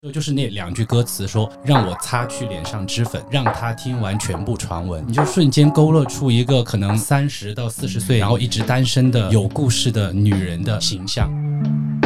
[0.00, 11.28] 就就是那两句歌词说，让我擦去脸上脂粉，让他听完全部传闻，你就瞬间勾勒出一个可能三十到四十岁，然后一直单身的有故事的女人的形象。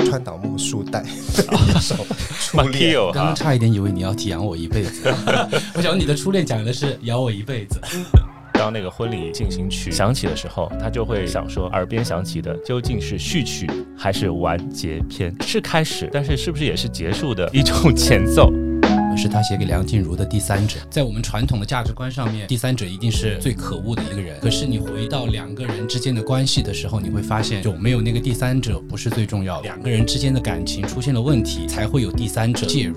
[0.06, 1.04] 川岛木树代
[1.82, 1.94] 手
[2.40, 5.14] 初恋，刚刚差一点以为你要提养我一辈子，
[5.76, 7.78] 我想你的初恋讲的是养我一辈子。
[8.52, 15.34] 当那个婚礼进行曲响起的时候，他就会想说，耳边响起的究竟是序曲还是完结篇？
[15.40, 18.52] 是开始，但是是不是也是结束的一种前奏？
[19.14, 24.40] 是他写给梁静茹的第三者，在我们传统的价值观上面，第三者一定是最可恶的一个人。
[24.40, 32.96] 可是你回到两个人之间的关系的时候，你会发现有没有那个第三者不是最重要的，两个人之间的感情出现了问题，才会有第三者介入。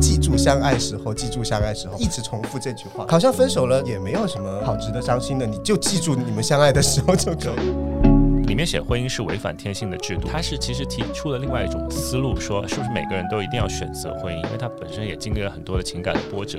[0.00, 8.46] 记住相爱时候，记住相爱时候，一直重复这句话，好像分手了也没有什么好值得伤心的，你就记住你们相爱的时候就可以。
[8.46, 14.36] 里面写婚姻是违反天性的制度，他是其实提出了另外一种思路，说是不是每个人都一定要选择婚姻？
[14.38, 16.58] 因为他本身也经历了很多的情感的波折。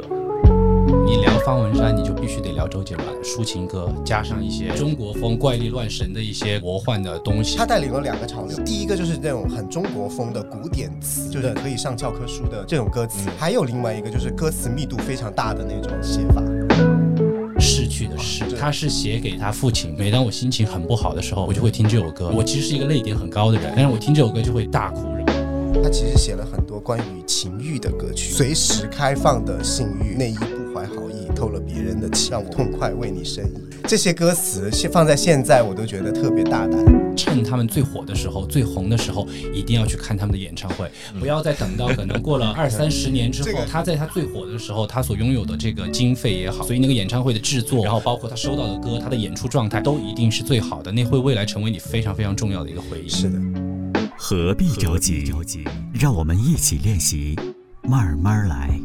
[0.90, 7.66] 你聊方文山，你就必须得聊周杰伦抒情歌，加上一些中国风怪力乱神的一些魔幻的东西他。
[7.66, 16.42] 带领了两个潮流，第一个就是那种很中国风的古典词，就是可以上教科书的这种歌词；还有另外一个就是歌词密度非常大的那种写法。
[17.60, 19.94] 逝去的逝，他是写给他父亲。
[19.96, 22.32] 每当我心情很不好的时候，我就会听这首歌。
[22.36, 25.04] 我其实是一个泪点很高的人，但是我听这首歌就会大哭。
[25.84, 30.36] 他其实写了很多关于情欲的歌曲，随时开放的性欲，内衣
[31.40, 33.54] 不怀好意，偷了别人的气，让我痛快为你生意。
[33.88, 37.00] 这些歌词现放在现在，我都觉得特别大胆。
[37.16, 53.10] 趁他们最火的时候、最红的时候，一定要去看他们的演唱会，不要再等到可能过了二三十年之后， 他在他最火的时候，他所拥有的这个经费也好，所以那个演唱会的制作，然后包括他收到的歌，他的演出状态，都一定是最好的，那会未来成为你非常非常重要的一个回忆。
[53.10, 53.40] 是的。
[54.18, 55.32] 何必着急？
[55.94, 57.36] 让我们一起练习，
[57.84, 58.80] 慢慢来。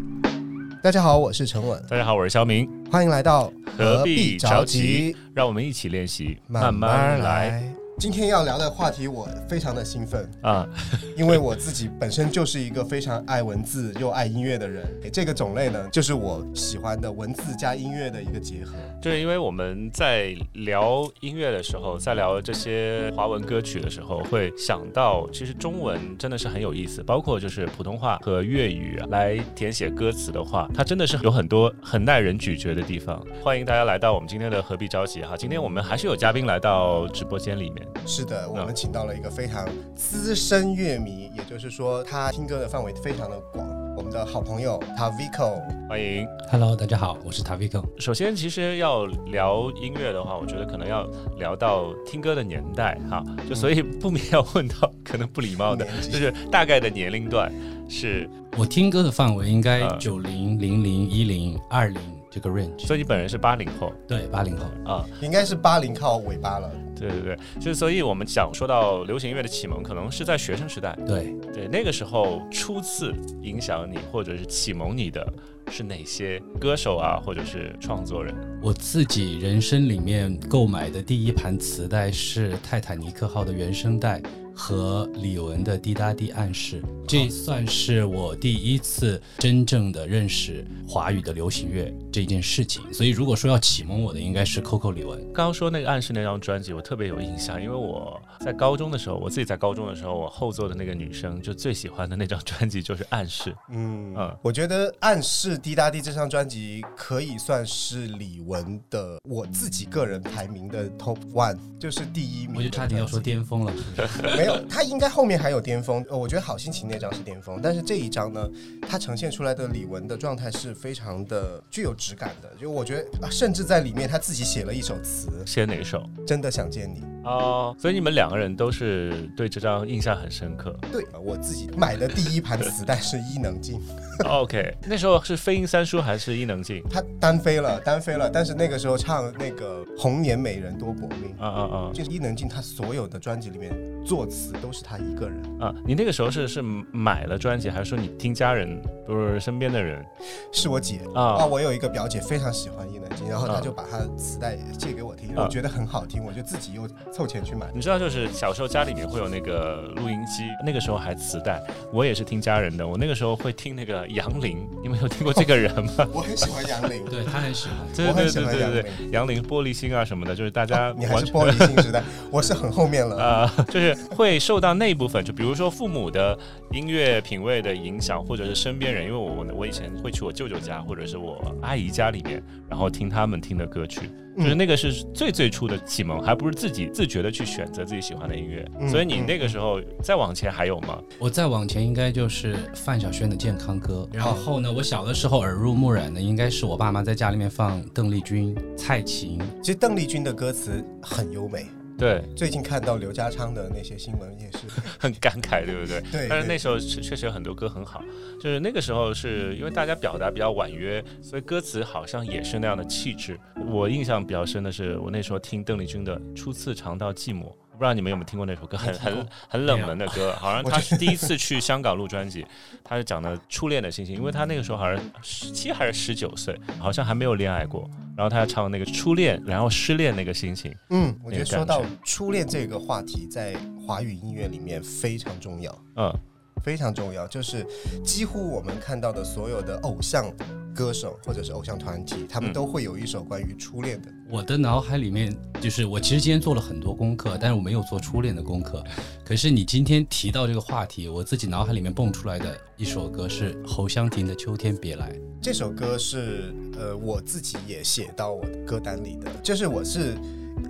[0.85, 5.17] 大家好，我是陈稳，大家好，我是肖明，欢迎来到何必着急？
[5.33, 7.84] 让我们一起练习，慢慢来。。
[7.97, 10.69] 今天要聊的话题，我非常的兴奋，啊！
[11.17, 14.85] 因为我自己本身就是一个非常爱文字又爱音乐的人。
[15.13, 18.75] 这个种类呢，就是我喜欢的文字加音乐的一个结合。
[19.01, 33.25] 就是因为我们在聊音乐的时候，在聊这些华文歌曲的时候，会想到其实中文真的是很有意思，包括就是普通话和粤语来填写歌词的话，它真的是有很多很耐人咀嚼的地方。
[33.43, 37.84] 欢迎大家来到我们今天的何必着急哈，今天我们还是有嘉宾来到直播间里面。
[38.07, 43.67] 是的，我们请到了一个非常资深乐迷，也就是说他听歌的范围非常的广。
[43.97, 46.27] 我们的好朋友 Tavico，欢迎。
[46.51, 47.85] Hello，大家好，我是 Tavico。
[47.99, 51.09] 首先，其实要聊音乐的话，我觉得可能要
[51.39, 57.51] 聊到听歌的年代哈，就所以不免要问到可能不礼貌的 就是大概的年龄段
[57.89, 58.29] 是，
[58.59, 62.03] 我听歌的范围应该啊九零、零零、一零、二零
[62.35, 62.85] 这个 range。
[62.87, 64.65] 所以你本人是八零后对，八零后。
[64.85, 66.69] 啊，应该是八零靠尾巴了。
[66.99, 73.13] 对对对，就是所以我们讲说到流行音乐的启蒙，可能是在学生时代，对，对那个时候初次
[73.43, 75.27] 影响你或者是启蒙你的
[75.71, 78.35] 是哪些歌手啊，或者是创作人？
[78.63, 84.23] 我自己人生里面购买的第一盘磁带是《泰坦尼克号》的原声带
[84.55, 92.81] 和李玟的《滴答滴暗示》，这算是我第一次真正的认识华语的流行乐这件事情。
[92.93, 95.17] 所以如果说要启蒙我的，应该是 Coco 李玟。
[95.33, 103.51] 刚刚说那个暗示那张专辑，我特别有印象，因为我在高中的时候，我自己在高中的时候，我后座的那个女生就最喜欢的那张专辑就是《暗示》。
[103.73, 112.57] 嗯嗯我觉得《暗示滴答滴》这张专辑可以算是李玟的我自己个人排名的 Top One，就是第一名。
[112.57, 113.73] 我就差点要说巅峰了。
[114.37, 116.05] 没有，他应该后面还有巅峰。
[116.11, 118.47] 呃，我觉得好心情那张是巅峰，但是这一张呢，
[118.87, 122.53] 它呈现出来的李玟的状态是非常的具有质感的。
[122.61, 126.07] 就我觉得，啊甚至在里面他自己写了一首词，写哪一首？
[126.27, 127.03] 真的想见你。
[127.25, 130.75] 哦，所以你们两个人都是对这张印象很深刻。
[130.93, 133.81] 对我自己买的第一盘磁带是伊能静，
[134.29, 136.83] OK，那时候是飞鹰三叔还是伊能静？
[136.91, 138.31] 他单飞了，单飞了。
[138.31, 143.73] 但是那个时候唱那个《红颜美人多薄命》，啊啊啊就是伊能静，她所有的专辑里面
[144.05, 145.35] 作词都是她一个人。
[145.61, 145.75] 啊！
[145.87, 150.05] 你那个时候是是买了专辑，还是说你听家人，不是身边的人
[150.53, 157.67] 是我姐啊啊，我有一个表姐非常喜欢伊能静，然后她啊就把她的磁带借给我听，啊我觉得很好听，我就自己又凑钱去买。
[157.75, 161.63] 你知道，就是小时候家里面会有那个录音机，那个时候还磁带，
[161.93, 162.87] 我也是听家人的。
[162.87, 165.93] 我那个时候会听那个呃杨林，你们有听过这个人吗？
[166.13, 167.77] 我很喜欢杨林，对他很喜欢。
[167.95, 173.17] 对我很对对喜欢杨对杨林玻璃心啊什么的，就是大家你还是玻璃心时代，我是很后面了。
[173.57, 176.37] 呃，就是会受到那一部分，就比如说父母的
[176.73, 188.69] 音乐品味的影响，或者是身边人，因为我我我以前会去我舅舅家或者是我阿姨家里面，然后听他们听的歌曲，就是那个是最最初的启蒙，还不是自己自觉的去选择自己喜欢的音乐。
[188.81, 190.99] 嗯所以你嗯那个时候再往前还有吗？
[191.19, 201.67] 我再往前应该就是范晓萱的健康歌，然后呢，我小的时候耳濡目染的应该是我爸妈在家里面放邓丽君、蔡琴，其实邓丽君的歌词很优美，
[201.97, 204.59] 对，最近看到刘家昌的那些新闻也是，
[204.99, 206.01] 很感慨，对不对？
[206.11, 208.03] 对对但是那时候确确实有很多歌很好，
[208.41, 213.39] 就是那个时候是因为大家表达比较婉约，所以歌词好像也是那样的气质。
[213.69, 217.43] 我印象比较深的是，我那时候听邓丽君的《初次尝到寂寞》，
[217.74, 222.47] 我不知道你们有没有听过那首歌，很很很冷门的歌，好像他是第一次去香港录专辑，
[222.85, 236.17] 他是讲的初恋的心情，因为他那个时候好像十七还是十九岁，好像还没有恋爱过，然后他唱那个初恋，然后失恋那个心情，嗯，我觉得说到初恋这个话题，在华语音乐里面非常重要，嗯，
[236.65, 237.65] 非常重要，就是
[238.03, 240.33] 几乎我们看到的所有的偶像
[240.75, 244.09] 歌手或者是偶像团体，他们嗯都会有一首关于初恋的。
[244.31, 248.83] 我的脑海里面就是我其实今天做了很多功课，但是我没有做初恋的功课。
[249.23, 255.13] 可是你今天提到这个话题，我自己脑海里面蹦出来的一首歌是侯湘婷的《秋天别来》。
[255.43, 260.17] 这首歌是呃我自己也写到我的歌单里的，就是我是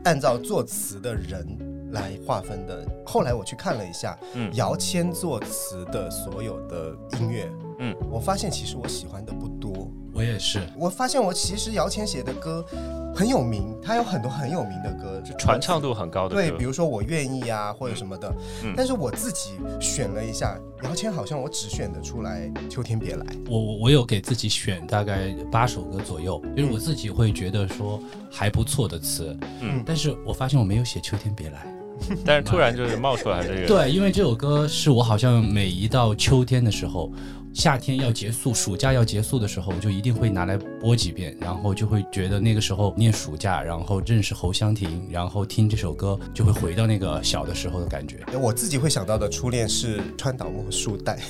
[0.03, 1.47] 按照作词的人
[1.95, 2.87] 来划分的。
[3.07, 9.91] 后来我去看了一下，嗯姚谦作词的所有的音乐，嗯，我发现其实我喜欢的不多。
[10.13, 12.65] 我也是，我发现我其实姚谦写的歌
[13.13, 18.33] 很有名，他有很多很有名的歌，就传唱度很高的对，比如说我愿意啊，或者什么的。
[18.63, 23.27] 嗯但是我自己选了一下，姚谦好像我只选得出来《秋天别来》。
[23.51, 28.01] 我我我有给自己选大概八首歌左右，就是我自己会觉得说
[28.31, 31.67] 还不错的词，嗯但是我发现我没有写《秋天别来》。
[32.25, 37.13] 但是突然就是冒出来这个，对，因为这首歌是我好像每一到秋天的时候，
[37.53, 48.19] 夏天要结束，暑假要结束的时候，我就一定会拿来播几遍，然后就会觉得那个时候念暑假，然后认识侯湘婷，然后听这首歌，就会回到那个小的时候的感觉。
[48.41, 51.23] 我自己会想到的初恋是川岛茉树代的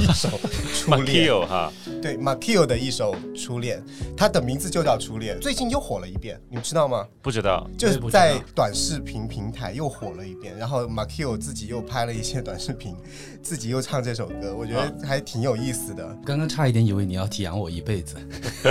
[0.00, 0.28] 一首
[0.74, 1.72] 初恋哈，
[2.02, 3.82] 对 Makio 的一首初恋，
[4.16, 7.06] 它的名字就叫初恋，最近又火了一遍，你们知道吗？
[7.22, 12.94] 不知道，就是在短视频平台又火了一遍，然后 Makio 自己又拍了一些短视频，
[13.42, 16.04] 自己又唱这首歌，我觉得还挺有意思的。
[16.24, 18.16] 刚刚差一点以为你要提养我一辈子，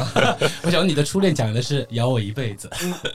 [0.64, 2.70] 我想你的初恋讲的是养我一辈子。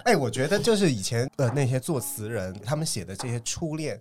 [0.05, 3.99] 哎，我觉得就是以前呃那些作词人他们写的这些初恋，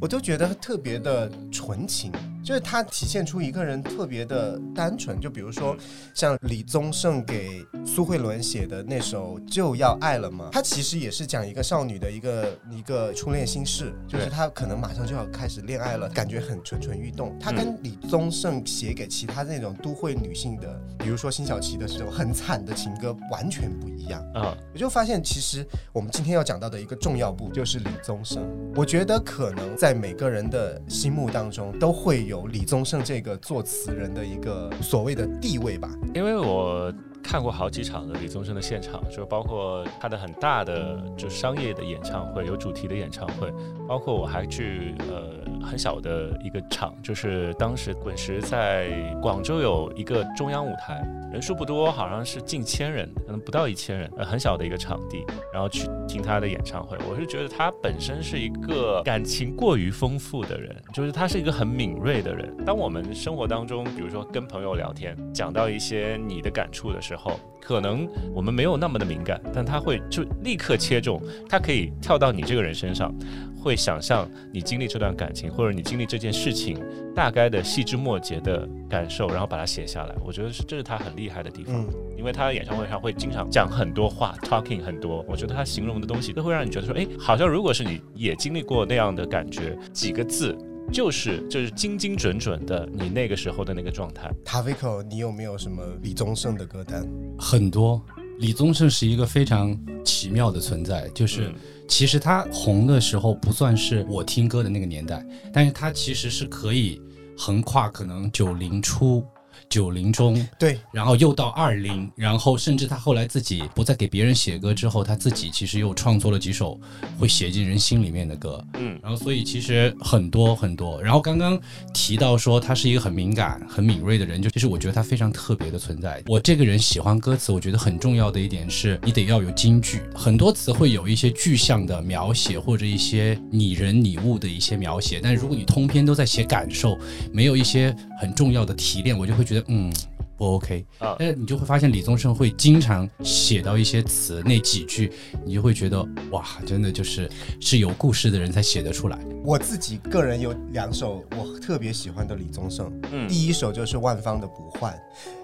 [0.00, 2.12] 我都觉得特别的纯情，
[2.44, 5.20] 就是它体现出一个人特别的单纯。
[5.20, 5.76] 就比如说
[6.14, 17.36] 像李宗盛给苏慧伦写的那首《就要爱了吗》，他其实也是讲一个少女的一个一个初恋心事，就是对她可能马上就要开始恋爱了，感觉很蠢蠢欲动。
[17.38, 24.22] 他跟李宗盛写给其他那种都会女性的，比如说辛晓琪的这种很惨的情歌，完全不一样。
[24.34, 28.42] 嗯，我就发现，其实我们今天要讲到的一个重要部就是李宗盛。
[28.74, 35.90] 我觉得可能在每个人的心目当中，都会有李宗盛这个作词人的一个所谓的地位吧。
[36.14, 43.52] 因为我看过好几场的李宗盛的现场，就包括他的很大的就商业的演唱会，有主题的演唱会，
[43.88, 48.88] 包括我还去呃很小的一个场，就是当时滚石在
[49.20, 56.98] 广州有一个中央舞台，人数不多，好像是近千人，可能不到一千人，呃很小的一个场地，然后去听他的演唱会。
[57.08, 62.52] 我是觉得他本身是一个感情过于丰富的人，就是他是一个很敏锐的人。
[62.64, 73.14] 当我们生活当中，比如说跟朋友聊天，讲到一些你的感触的时候，可能我们没有那么的敏感，但他会就立刻切中，他可以跳到你这个人身上，
[73.62, 76.76] 会想象你经历这段感情，或者你经历这件事情
[77.14, 80.14] 大概的细枝末节的感受，然后把它写下来。
[80.24, 81.74] 我觉得是这是他很厉害的地方。
[81.74, 90.56] 嗯，因为他的演唱会上会经常讲很多话，talking 很多，我觉得他形容的东西都会让你觉得说，哎，好像如果是你也经历过那样的感觉，几个字
[90.90, 94.28] 就是就是精精准准的你那个时候的那个状态。
[94.44, 97.06] Tavico，，你有没有什么李宗盛的歌单？
[97.38, 98.02] 很多。
[98.38, 101.54] 李宗盛是一个非常奇妙的存在，就是嗯
[101.86, 105.22] 其实他红的时候不算是我听歌的那个年代，
[105.52, 106.98] 但是他其实是可以
[107.36, 109.22] 横跨可能九零初
[109.70, 116.78] 九零中，对，然后又到二零，然后甚至他后来自己不再给别人写歌之后，他自己其实又创作了几首
[117.16, 118.62] 会写进人心里面的歌。
[118.74, 121.00] 嗯，然后所以其实很多很多。
[121.00, 121.58] 然后刚刚
[121.94, 126.20] 提到说他是一个很敏感、很敏锐的人，就其实我觉得他非常特别的存在。
[126.26, 136.98] 我这个人喜欢歌词，我觉得很重要的一点是你得要有金句，很多词会有一些具象的描写或者一些拟人拟物的一些描写，但如果你通篇都在写感受，
[137.32, 139.92] 没有一些很重要的提炼，我就会觉得嗯。
[140.36, 145.12] 不 OK 啊但是你就会发现李宗盛会经常写到一些词，那几句
[145.44, 149.18] 你就会觉得哇，真的就是是有故事的人才写得出来。
[149.44, 154.94] 我自己个人有两首我特别喜欢的李宗盛，嗯第一首就是万芳的《不换》。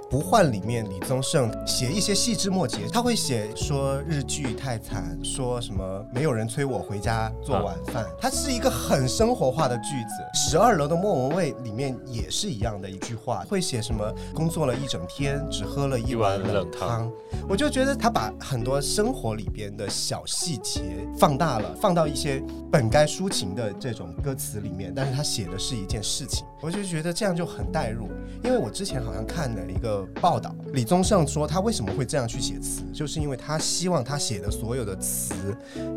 [0.09, 10.25] 不换里面，李宗盛写一些细枝末节，他会写说日剧太惨，说什么没有人催我回家做晚饭，它是一个很生活化的句子。
[10.33, 17.11] 十二楼的莫文蔚里面也是一样的一句话，会写什么工作了一整天，只喝了一碗冷汤。
[17.49, 20.81] 我就觉得他把很多生活里边的小细节
[21.19, 28.09] 放大了，放到一些本该抒情的这种歌词里面，但是他写的是一件事情，我就觉得这样就很带入。
[28.45, 35.35] 因为我之前好像看了一个报道，李宗盛说他为什么会这样去写词，就是因为他希望他写的所有的词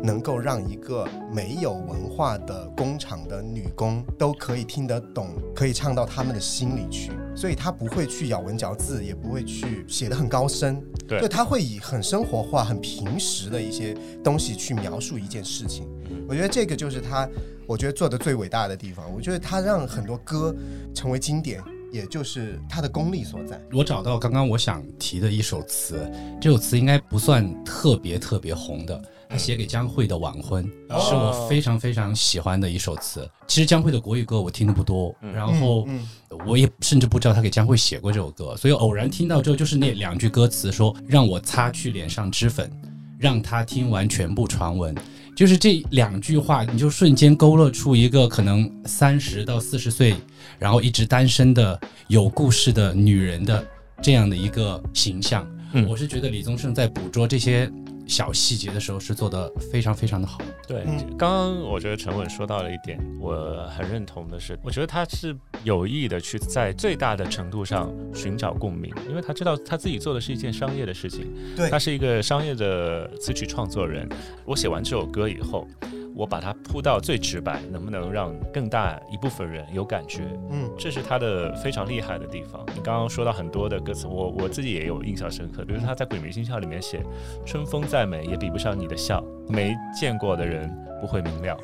[0.02, 15.88] 能够让一个没有文化的工厂的女工都可以听得懂，可以唱到他们的心里去，所以他不会去咬文嚼字，也不会去写的很高深，对就他会以很生活化、很平实的一些东西去描述一件事情。
[16.28, 17.28] 我觉得这个就是他，
[17.66, 19.04] 我觉得做的最伟大的地方。
[19.14, 20.54] 我觉得他让很多歌
[20.94, 21.60] 成为经典，
[21.92, 23.60] 也就是他的功力所在。
[23.72, 33.28] 我找到刚刚我想提的一首词，这首词应该不算特别特别红的，他写给江蕙的《晚婚》哦是我非常非常喜欢的一首词。
[33.46, 36.06] 其实江蕙的国语歌我听的不多，然后嗯
[36.46, 42.70] 我也甚至不知道他给江蕙写过这首歌，所以偶然听到之后，就是那两句歌词说：“让我擦去脸上脂粉，
[43.18, 44.94] 让他听完全部传闻。”
[45.34, 50.14] 就是这两句话，你就瞬间勾勒出一个可能三十到四十岁，
[50.58, 53.66] 然后一直单身的有故事的女人的
[54.02, 55.46] 这样的一个形象。
[55.72, 57.70] 嗯我是觉得李宗盛在捕捉这些
[58.10, 60.40] 小细节的时候是做的非常非常的好。
[60.66, 74.08] 对，嗯刚刚我觉得陈稳说到了一点，我很认同的是，我觉得他是有意的去在最大的程度上寻找共鸣，因为他知道他自己做的是一件商业的事情，对他是一个商业的词曲创作人。
[74.44, 75.68] 我写完这首歌以后，
[76.16, 80.22] 我把它铺到最直白，能不能让更大一部分人有感觉？
[80.50, 82.66] 嗯，这是他的非常厉害的地方。
[82.74, 87.00] 你刚刚说到很多的歌词，我我自己也有印象深刻，比如他在《鬼迷心窍》里面写
[87.46, 91.54] “春风再美也比不上你的笑，没见过的人不会明了”，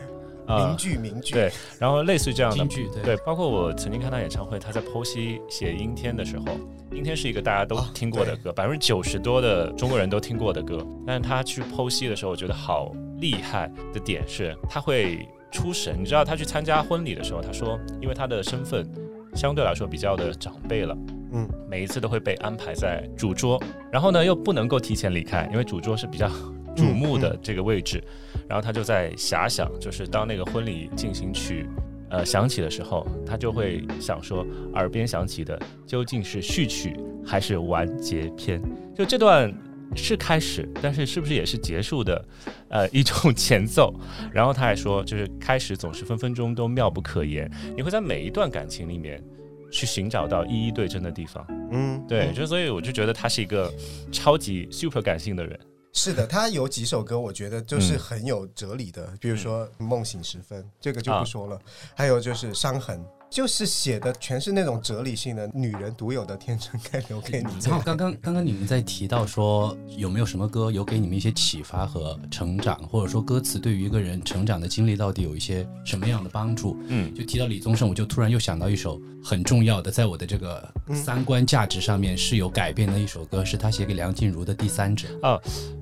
[0.47, 6.45] 啊、名句名句，对然后类似于这样的京剧对对，包括我曾经看他演唱会，他在剖析写《阴天》的时候，
[6.95, 10.87] 《阴天》是一个大家都啊听过的歌，百分之九十多的中国人都听过的歌。
[11.07, 15.97] 但是他去剖析的时候，我觉得好厉害的点是，他会出神。
[15.99, 18.87] 你知道他去参加婚礼的时候，他说，因为他的身份
[19.35, 20.95] 相对来说比较的长辈了。
[21.37, 23.63] 嗯，每一次都会被安排在主桌，
[23.93, 26.27] 然后呢又不能够提前离开，因为主桌是比较
[26.75, 28.03] 瞩目的这个位置。
[28.49, 31.69] 然后他就在遐想，就是当那个婚礼进行曲
[32.09, 38.59] 呃响起的时候，他就会想说，耳边响起的究竟是序曲还是完结篇？
[38.95, 39.53] 就这段
[39.95, 42.25] 是开始，但是是不是也是结束的
[42.71, 43.93] 呃一种前奏？
[44.33, 49.23] 然后他还说，就是开始总是分分钟都妙不可言，你会在每一段感情里面。
[49.71, 52.35] 去寻找到一一对症的地方，嗯，对，嗯。
[52.35, 53.73] 就所以我就觉得他是一个
[54.13, 55.59] 超级 super 感性的人，
[55.93, 57.99] 是的，他有几首歌，我觉得就是嗯。
[57.99, 61.21] 很有哲理的，比如说《梦醒时分》，这个就啊。
[61.21, 61.59] 不说了。
[61.95, 67.51] 还有就是《伤痕》，就是写的全是那种哲理性的，女人独有的天真该留给你。
[67.65, 76.77] 然后刚刚刚刚你们在提到说有没有什么歌有给你们一些启发和成长，或者说歌词对于一个人成长的经历到底有一些什么样的帮助？
[76.89, 85.09] 嗯就提到李宗盛，我就突然又想到一首很重要的，在我的这个三观价值上面是有改变的一首歌，是他写给梁静茹的《第三者》。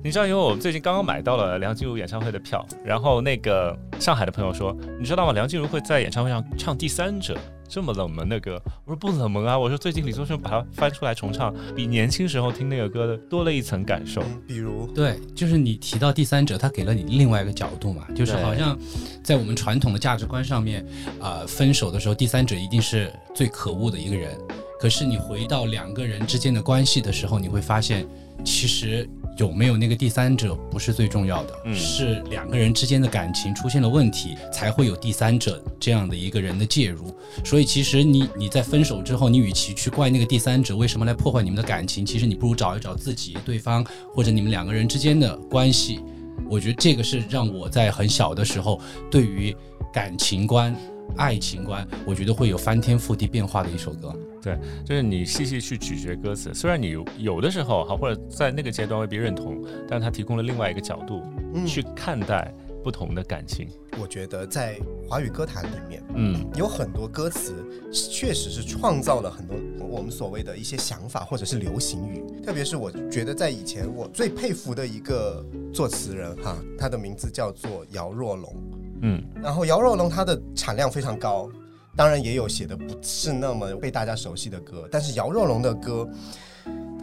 [0.03, 5.33] 你知道，因为我们最近刚刚买到了梁静茹演唱会的票，然后那个上海的朋友说，你知道吗？
[5.33, 7.35] 梁静茹会在演唱会上唱《第三者》
[7.67, 14.21] 这么冷门的歌，我说不冷门啊，我说最近李宗盛把它翻出来重唱，比年轻时候听那个歌的多了一层感受。
[14.21, 18.77] 嗯比如，对，就是你提到第三者，他给了你另外一个角度嘛，就是好像
[19.23, 20.85] 在我们传统的价值观上面，
[21.19, 24.37] 呃，分手的时候，第三者一定是最可恶的一个人。
[24.79, 28.07] 可可是你回到两个人之间的关系的时候，你会发现，
[28.43, 37.13] 其实有没有那个第三者不是最重要的，嗯是两个人之间的感情出现了问题，才会有第三者这样的一个人的介入。
[37.43, 45.99] 所以其实你你在分手之后，你与其去怪那个第三者为什么来破坏你们的感情，其实你不如找一找自己、对方或者你们两个人之间的关系。
[46.47, 49.55] 我觉得这个是让我在很小的时候对于
[49.91, 50.75] 感情观、
[51.17, 54.13] 爱情观，我觉得会有翻天覆地变化的一首歌。
[54.41, 61.23] 对就是你细细去咀嚼歌词，虽然你有有的时候哈，或者在那个阶段未必认同，但它提供了另外一个角度
[61.55, 63.67] 嗯去看待不同的感情。
[63.99, 64.77] 我觉得在
[65.09, 67.55] 华语歌坛里面，嗯有很多歌词
[67.91, 72.21] 确实是创造了很多我们所谓的一些想法或者是流行语。
[72.45, 75.43] 特别是我觉得在以前我最佩服的一个
[75.73, 78.53] 作词人哈，他的名字叫做姚若龙。
[79.01, 81.49] 嗯然后姚若龙他的产量非常高，
[81.95, 86.07] 当然也有写的不是那么被大家熟悉的歌，但是姚若龙的歌。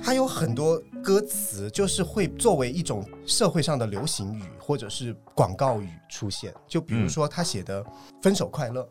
[0.05, 6.53] 他有很多歌词，就是会作为一种社会上的流行语或者是广告语出现。
[6.67, 7.87] 就比如说他写的
[8.21, 8.85] “分手快乐”，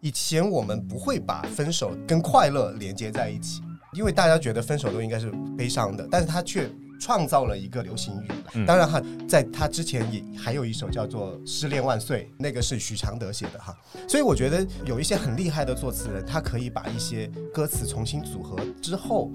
[0.00, 3.60] 以前我们不会把分手跟快乐连接在一起，
[3.92, 6.66] 因为大家觉得分手都应该是悲伤的，但是他却
[7.04, 8.28] 创造了一个流行语。
[8.54, 13.76] 嗯当然哈，在他之前也还有一首叫做《失恋万岁》，那个是许常德写的哈。
[14.08, 19.30] 所以我觉得有一些很厉害的作词人，他可以把一些歌词重新组合之后，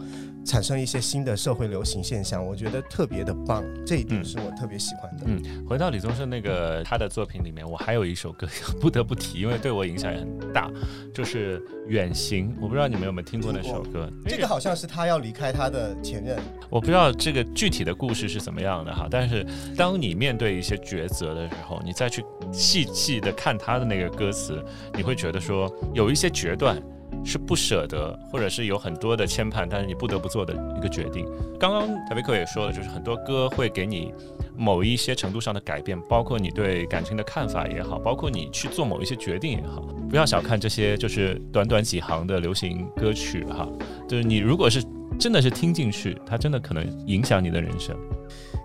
[0.49, 5.25] 产生一些新的社会流行现象，我觉得特别的棒，这一点嗯是我特别喜欢的。
[5.27, 8.47] 嗯，回到李宗盛那个他的作品里面，我还有一首歌
[8.81, 10.71] 不得不提，因为对我影响也很大，
[11.13, 12.49] 就是《远行》。
[12.59, 14.11] 我不知道你们有没有听过那首歌？
[14.25, 19.45] 这个好像是他要离开他的前任，我不知道这个具体的故事是怎么样的哈，但是
[19.77, 24.59] 当你面对一些抉择的时候，你再去细细的看他的那个歌词，
[24.95, 26.81] 你会觉得说有一些决断
[27.25, 31.25] 是不舍得，或者是有很多的牵绊，但是你不得不做的一个决定。
[31.59, 34.13] 刚刚台贝克也说了，就是很多歌会给你
[34.55, 43.67] 某一些程度上的改变，包括你对感情的看法也好，包括你去做某一些决定也好，不要小看这些就是短短几行的流行歌曲哈，
[44.07, 44.83] 就是你如果是
[45.19, 47.95] 真的是听进去，它真的可能影响你的人生。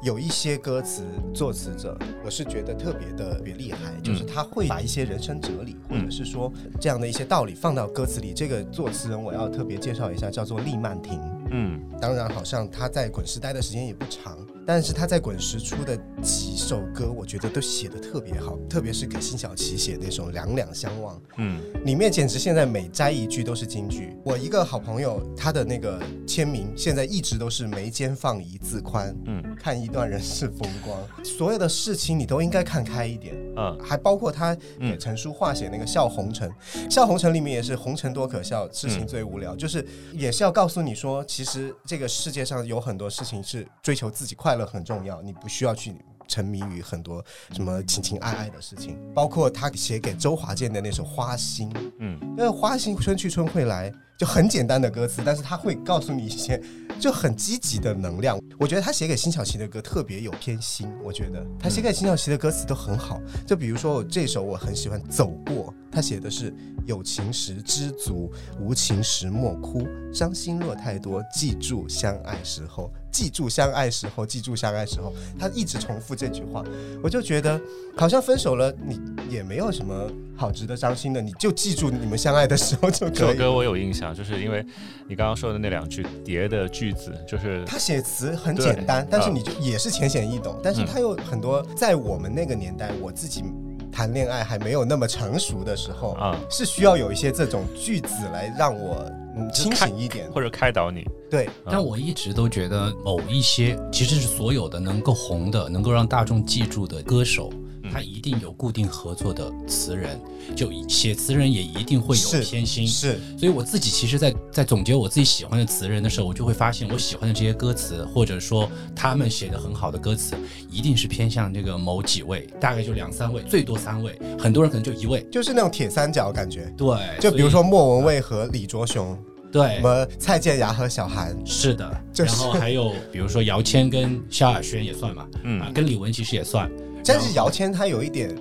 [0.04, 1.02] 有一些歌词
[1.34, 8.34] 作词者，我是觉得特别的特别厉害，就是他会把一些人生哲理，或嗯者是说这样的一些道理放到歌词里。
[8.34, 11.18] 这个作词人我要特别介绍一下，叫做利曼婷。
[11.50, 21.16] 嗯当然，好像他在滚石待的时间也不长，但是他在滚石出的几首歌，我觉得都写的特别好，特别是给辛晓琪写那首《两两相望》。
[21.38, 24.16] 嗯里面简直现在每摘一句都是金句。
[24.24, 30.98] 我一个好朋友，他的那个签名现在一直都是眉间放一字宽，嗯看一段人世风光。
[31.22, 36.50] 所有的事情你都应该看开一点，嗯还包括他给嗯陈淑桦写那个《笑红尘》，
[36.90, 45.94] 笑红尘》里面也是红尘多可笑，事情最无聊，就是也是要告诉你说，其实这个世界上有很多事情是追求自己快乐很重要，你不需要去。
[46.26, 53.92] 沉迷于很多什么情情爱爱的事情，包括他写给周华健的那首《花心》，嗯因为花心春去春会来，
[54.24, 56.60] 很简单的歌词，但是他会告诉你一些
[56.98, 58.38] 就很积极的能量。
[58.58, 63.20] 我觉得他写给辛晓琪的歌特别有偏心，我觉得他写给辛晓琪的歌词都很好。
[63.46, 66.54] 就比如说我这首我很喜欢《走过》，他写的是
[66.86, 75.12] 有情时知足，无情时莫哭，伤心若太多，记住相爱时候，记住相爱时候，记住相爱时候。
[75.38, 76.64] 他一直重复这句话，
[77.02, 77.60] 我就觉得
[77.96, 83.16] 好像分手了，你也没有什么好值得伤心的，你就记住你们相爱的时候就可以。
[83.16, 84.64] 这首歌我有印象，就是因为
[85.08, 93.42] 你刚刚说的那两句叠的句子，就是他写词很简单，但是你就也是浅显易懂，但是他有很多在我们那个年代，我自己
[93.90, 99.04] 谈恋爱还没有那么成熟的时候，啊，是需要有一些这种句子来让我
[99.36, 100.30] 嗯清醒一点。
[100.32, 101.06] 或者开导你。
[101.30, 110.20] 对，但我一直都觉得某一些其实是所有的能够红的、能够让大众记住的歌手，嗯他一定有固定合作的词人，
[110.56, 112.86] 就写词人也一定会有偏心。
[112.86, 120.34] 是所以我自己其实在，在总结我自己喜欢的词人的时候，我就会发现，我喜欢的这些歌词，或者说他们写的很好的歌词，
[120.70, 125.26] 一定是偏向这个某几位，大概就两三位，最多三位，很多人可能就一位。
[125.30, 126.72] 就是那种铁三角感觉。
[126.76, 129.16] 对，就比如说莫文蔚和李卓雄，
[129.54, 129.76] 对。
[129.76, 132.32] 什，么蔡健雅和小韩，是的，就是。
[132.32, 135.60] 然后还有比如说姚谦跟萧亚轩也算嘛，嗯。
[135.60, 136.68] 啊，跟李玟其实也算，
[137.04, 138.36] 但是姚谦他有一点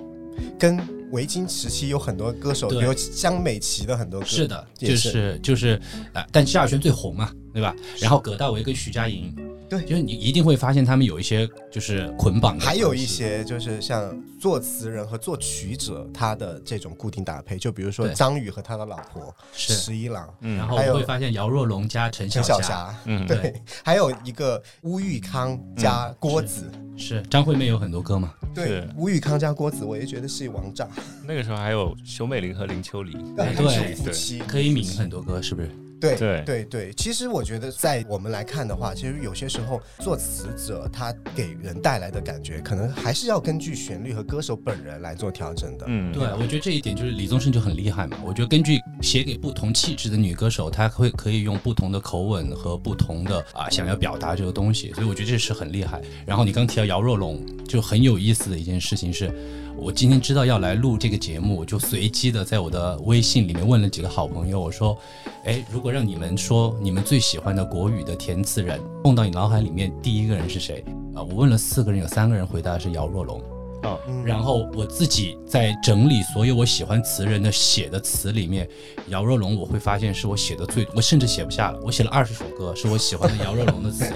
[0.58, 0.76] 跟
[1.12, 5.80] 维京时期有很多歌手，比如江美琪的很多歌，是的，就是就是
[6.12, 7.72] 啊、但萧亚轩最红嘛，对吧？
[8.00, 9.32] 然后葛大为跟徐佳莹，
[9.68, 9.82] 对。
[9.84, 19.74] 就是你一定会发现他们有一些就是捆绑的，还有一些就是像作词人和作曲者他的这种固定搭配，就比如说张宇和他的老婆是。
[19.74, 20.28] 十一郎。
[20.40, 27.22] 嗯然后还有会发现姚若龙加陈小霞，嗯对，还有一个乌玉康加郭子，是。
[27.30, 30.88] 张惠妹有很多歌嘛，对是，吴宇康加郭子，我也觉得是王炸，
[31.26, 33.94] 那个时候还有熊美玲和林秋离，对。
[33.94, 35.70] 夫妻，柯以敏很多歌是不是？
[36.00, 45.86] 对对对对，其实我觉得在我们来看的话，其实有些时候作词者他给人带来的感觉，可能还是要根据旋律和歌手本人来做调整的。
[45.88, 48.18] 嗯，对，我觉得这一点就是李宗盛就很厉害嘛。
[48.24, 56.02] 我觉得根据写给不同气质的女歌手，她会可以用不同的口吻和不同的啊想要表达这个东西，所以我觉得这是很厉害。
[56.26, 59.30] 然后你刚提到姚若龙，就很有意思的一件事情是，
[59.76, 64.96] 我今天知道要来录这个节目，我就随机的在我的微信里面问了几个好朋友，我说，
[65.44, 70.84] 哎，如果让你们说你们最喜欢的国语的填词人，蹦到你脑海里面第一个人是谁？
[71.14, 73.42] 啊，我问了四个人，有三个人回答是姚若龙。
[73.82, 78.66] 哦，嗯然后我自己在整理所有我喜欢词人的写的词里面，
[79.08, 84.10] 姚若龙我会发现是我写的最，我甚至写不下了，我写了二十首歌是我喜欢的姚若龙的词，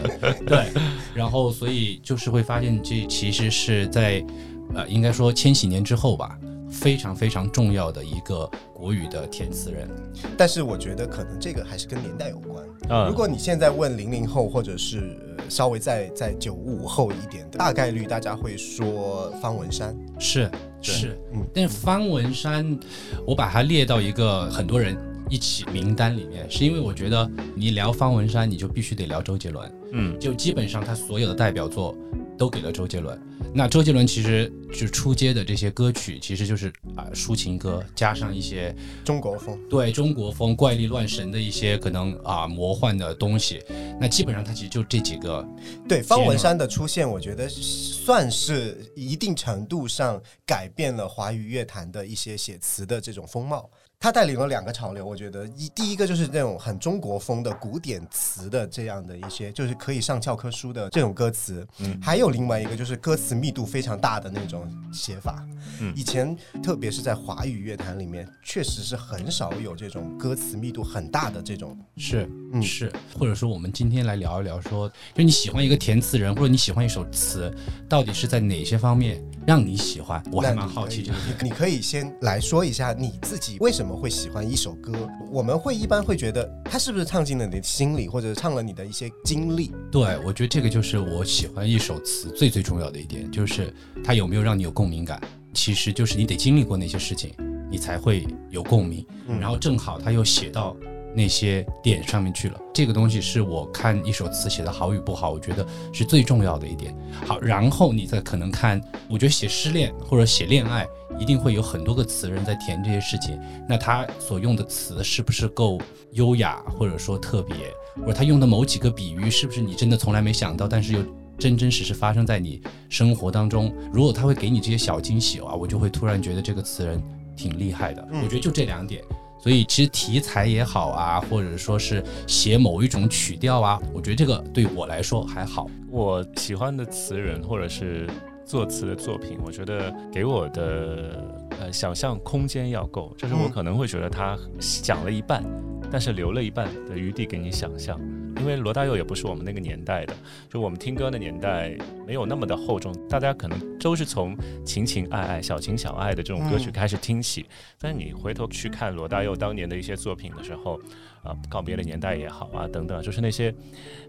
[0.47, 0.73] 对，
[1.15, 4.25] 然后所以就是会发现这其实是在，
[4.75, 6.39] 呃，应该说千禧年之后吧，
[6.71, 9.89] 非常非常重要的一个国语的填词人，
[10.37, 12.65] 但是我觉得可能这个还是跟年代有关。
[12.91, 19.95] 嗯如果你现在问零零后或者是呃稍微再再九五后一点的，大概率大家会说方文山。
[20.19, 20.51] 是
[20.81, 22.79] 是，嗯但是方文山，
[23.27, 24.97] 我把它列到一个很多人
[25.29, 31.97] 一起名单里面，是因为我觉得你聊方文山，你就必须得聊周杰伦，嗯就基本上他所有的代表作
[32.37, 33.21] 都给了周杰伦。
[33.55, 38.75] 那周杰伦其实就出街的这些歌曲，其实就是啊、抒情歌，加上一些
[39.05, 43.63] 中国风，对中国风怪力乱神的一些可能啊、魔幻的东西。
[43.99, 45.47] 那基本上他其实就这几个
[45.89, 53.71] 对方文山的出现，我觉得算是一定程度上改变了华语乐坛的一些写词的这种风貌。
[54.01, 61.67] 他带领了两个潮流，我觉得一第一个就是那种很中国风的古典词的这样的一些，就是可以上教科书的这种歌词。
[61.81, 65.45] 嗯还有另外一个就是歌词密度非常大的那种写法。
[65.81, 71.77] 嗯以前特别是在华语乐坛里面，确实是很少有这种歌词密度很大的这种。
[71.97, 77.53] 是，嗯是，或者说我们今天来聊一聊说，就你喜欢一个填词人，或者你喜欢一首词，
[77.89, 80.23] 到底是在哪些方面让你喜欢？
[80.31, 81.39] 我还蛮好奇这个点。
[81.43, 84.93] 你可以先来说一下你自己为什么会喜欢一首歌？
[85.33, 89.73] 我们会一般会觉得它是不是唱进了你的心里，或者唱了你的一些经历？
[89.91, 93.73] 对，我觉得这个就是我喜欢一首词最最重要的一点，就是
[94.05, 95.19] 它有没有让你有共鸣感。
[95.55, 97.33] 其实就是你得经历过那些事情，
[97.71, 99.03] 你才会有共鸣。
[99.29, 100.77] 嗯然后正好他又写到
[101.19, 102.61] 那些点上面去了。
[102.73, 106.97] 这个东西是我看一首词写的好与不好，我觉得是最重要的一点。
[107.27, 110.87] 好，然后你再可能看，我觉得写失恋或者写恋爱，
[111.19, 113.37] 一定会有很多个词人在填这些事情。
[113.69, 115.81] 那他所用的词是不是够
[116.13, 117.57] 优雅，或者说特别，
[117.97, 121.01] 或者他用的某几个比喻是不是你真的从来没想到，但是又
[121.37, 123.75] 真真实实发生在你生活当中？
[123.93, 127.03] 如果他会给你这些小惊喜啊，我就会突然觉得这个词人
[127.37, 128.07] 挺厉害的。
[128.13, 129.03] 嗯我觉得就这两点。
[129.39, 135.67] 所以其实题材也好啊，或者说是写某一种曲调啊，我觉得这个对我来说还好。
[135.91, 138.09] 我喜欢的词人或者是
[138.45, 141.25] 作词的作品，我觉得给我的
[141.61, 144.37] 呃想象空间要够，就是我嗯可能会觉得他
[144.83, 145.45] 讲了一半，
[145.91, 147.99] 但是留了一半的余地给你想象。
[148.41, 150.15] 因为罗大佑也不是我们那个年代的，
[150.49, 157.47] 就我们听歌的年代没有那么的厚重，大家可能都是从情情爱爱、小情小爱的这种歌曲开始听起。
[157.79, 160.81] 但你回头去看罗大佑当年的一些作品的时候，
[161.23, 163.55] 啊、告别的年代也好啊，等等，就是那些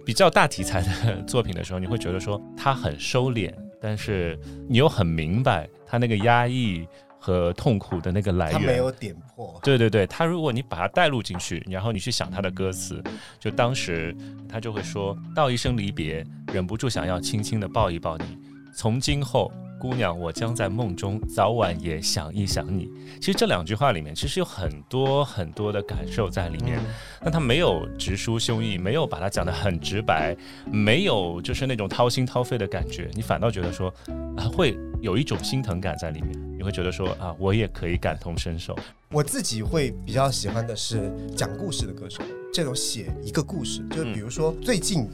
[0.06, 6.88] 比较大题材的作品的时候，你会觉得说他很收敛，但是你又很明白他那个压抑
[7.20, 8.60] 和痛苦的那个来源。
[8.60, 9.60] 他没有点破。
[9.62, 13.04] 对对对，他如果你把它带入进去，然后你去想他的歌词，
[13.40, 14.16] 就当时
[14.48, 18.38] 他就会说道一声离别，忍不住想要轻轻的抱一抱你。
[18.74, 22.92] 从今后，姑娘，我将在梦中早晚也想一想你。
[23.22, 26.78] 其实这两句话里面，其实有很多很多的感受在里面。
[27.24, 33.94] 嗯他没有直抒胸臆，没有把它讲得很直白，没有就是那种掏心掏肺的感觉，你反倒觉得说
[34.36, 38.76] 啊，会有一种心疼感在里面，你会觉得说啊，我也可以感同身受。
[39.12, 45.08] 我自己会比较喜欢的是讲故事的歌手，这种写一个故事，就比如说最近。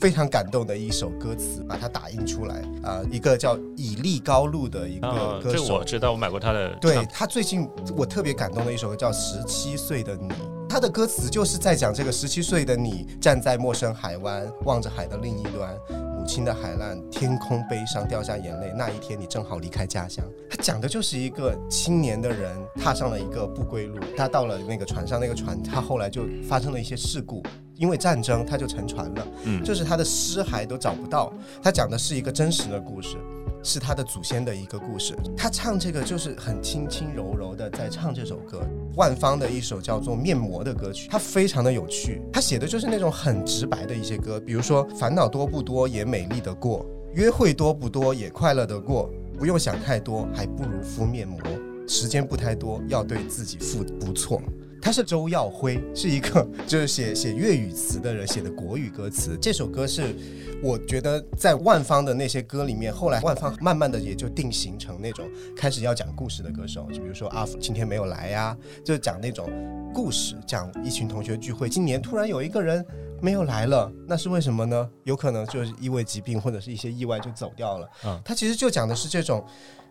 [0.00, 10.28] 非常感动的一首歌词，把它打印出来啊、一个叫以利高路的一个歌手，我知道，我买过他的对唱他最近我特别感动的一首歌叫《十七岁的你》，
[10.68, 15.76] 他的歌词就是在讲这个十七岁的你站在陌生海湾，望着海的另一端，
[16.16, 18.72] 母亲的海浪，天空悲伤，掉下眼泪。
[18.76, 20.24] 那一天你正好离开家乡。
[20.48, 27.42] 他讲的就是一个青年的人踏上了一个不归路，他到了那个船上，那个船他后来就发生了一些事故，
[27.78, 31.32] 因为战争他就沉船了，嗯就是他的尸骸都找不到。
[31.62, 33.16] 他讲的是一个真实的故事。
[33.60, 38.62] 是他的祖先的一个故事，他唱这个就是很轻轻柔柔的在唱这首歌。
[38.94, 51.40] 万芳的一首叫做《面膜》的歌曲，它非常的有趣，他写的就是那种很直白的一些歌，比如说烦恼多不多也美丽的过，约会多不多也快乐的过，不用想太多，还不如敷面膜。
[51.88, 54.40] 时间不太多，要对自己负不错。
[54.88, 59.36] 他是周耀辉，是一个 就是写写粤语词的人写的国语歌词。
[59.38, 60.16] 这首歌是
[60.62, 69.50] 我觉得在万芳的那些歌里面，后来万芳慢慢的也就定型成那种开始要讲故事的歌手，就比如说阿福今天没有来呀、就是讲那种
[69.92, 72.82] 故事，讲一群同学聚会，今年突然有一个人
[73.20, 74.88] 没有来了，那是为什么呢？
[75.04, 77.86] 有可能就是因为疾病或者是一些意外就走掉了。
[78.06, 79.44] 嗯他其实就讲的是这种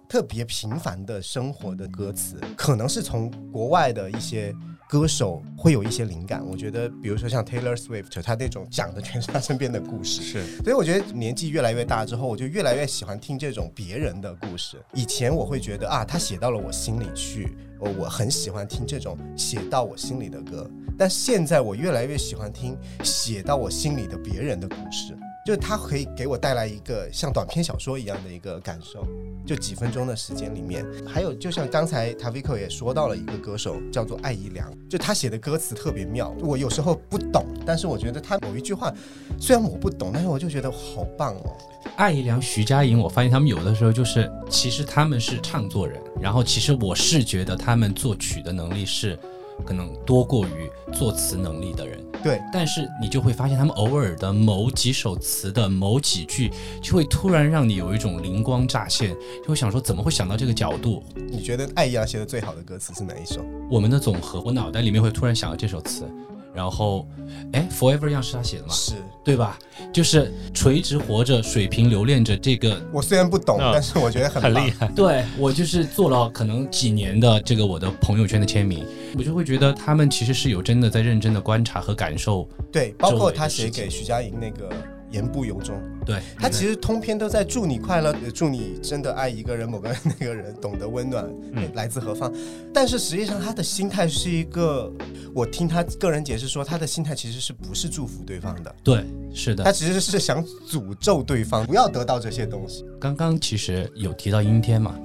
[0.09, 4.51] 特别平凡的生活的歌词，可能是从国外的一些
[4.87, 6.45] 歌手会有一些灵感。
[6.45, 10.21] 我觉得，比如说像 Taylor Swift，他那种讲的全是他身边的故事。
[10.21, 14.77] 是所以我觉得年纪越来越大之后，我就越来越喜欢听这种别人的故事。
[14.93, 20.69] 以前我会觉得啊，他写到了我心里去，我我很喜欢听这种写到我心里的歌。
[20.97, 25.15] 但现在我越来越喜欢听写到我心里的别人的故事，
[25.47, 29.07] 就是他可以给我带来一个像短篇小说一样的一个感受，
[29.45, 30.85] 就几分钟的时间里面。
[31.07, 38.93] 还有，就像刚才 Tavico 也说到了一个歌手叫做艾怡良，就他写的歌词特别妙，我有时候不懂，但是我觉得他某一句话
[39.39, 41.55] 虽然我不懂，但是我就觉得好棒哦。
[41.95, 49.17] 艾怡良、徐佳莹，我发现他们有的时候就是，其实他们是唱作人，然后其实我是觉得他们作曲的能力是
[49.65, 61.03] 可能多过于作词能力的人，对，但是你就会发现他们偶尔的某几首词的某几句，就会突然让你有一种灵光乍现，就会想说怎么会想到这个角度？
[61.15, 63.45] 你觉得艾怡良写的最好的歌词是哪一首？
[63.69, 66.09] 我们的总和，我脑袋里面会突然想到这首词，
[66.57, 67.07] 然后，
[67.53, 68.73] 哎，Forever Young 是他写的吗？
[68.73, 68.93] 是
[69.23, 69.59] 对吧？
[69.93, 74.87] 就是垂直活着，水平留恋着这个我虽然不懂，嗯但是我觉得很很厉害。
[74.95, 78.83] 对我就是做了可能几年的这个我的朋友圈的签名，
[79.15, 82.49] 我就会觉得他们其实是有真的在认真的观察和感受。
[82.71, 84.67] 对，包括他写给徐佳莹那个
[85.11, 92.31] 《言不由衷》，对他其实通篇都在祝你快乐，呃祝你真的爱一个人，某个人那个人懂得温暖，嗯来自何方。
[92.73, 94.91] 但是实际上他的心态是一个，
[95.33, 99.63] 我听他个人解释说，他的心态其实是不是祝福对方的，对，是的。
[99.63, 102.85] 他其实是想诅咒对方，不要得到这些东西。
[102.99, 104.95] 刚刚其实有提到阴天嘛，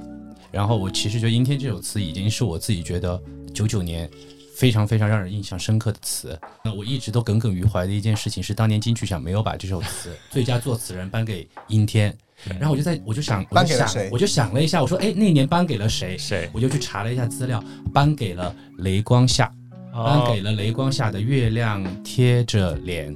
[0.50, 3.20] 然后我其实觉得阴天这首词已经是我自己觉得
[3.54, 4.10] 九九年。
[4.62, 12.16] 非常非常让人印象深刻的词，那我一直都耿耿于怀的一件事情是，当年金曲奖没有把这首词最佳作词人颁给阴天，
[12.60, 16.16] 然后我就在我就想，我就想颁给了谁我就想了一下，我说，哎，那年颁给了谁？
[16.16, 16.48] 谁？
[16.52, 17.60] 我就去查了一下资料，
[17.92, 19.52] 颁给了雷光下，
[19.92, 23.12] 颁给了雷光下的月亮贴着脸，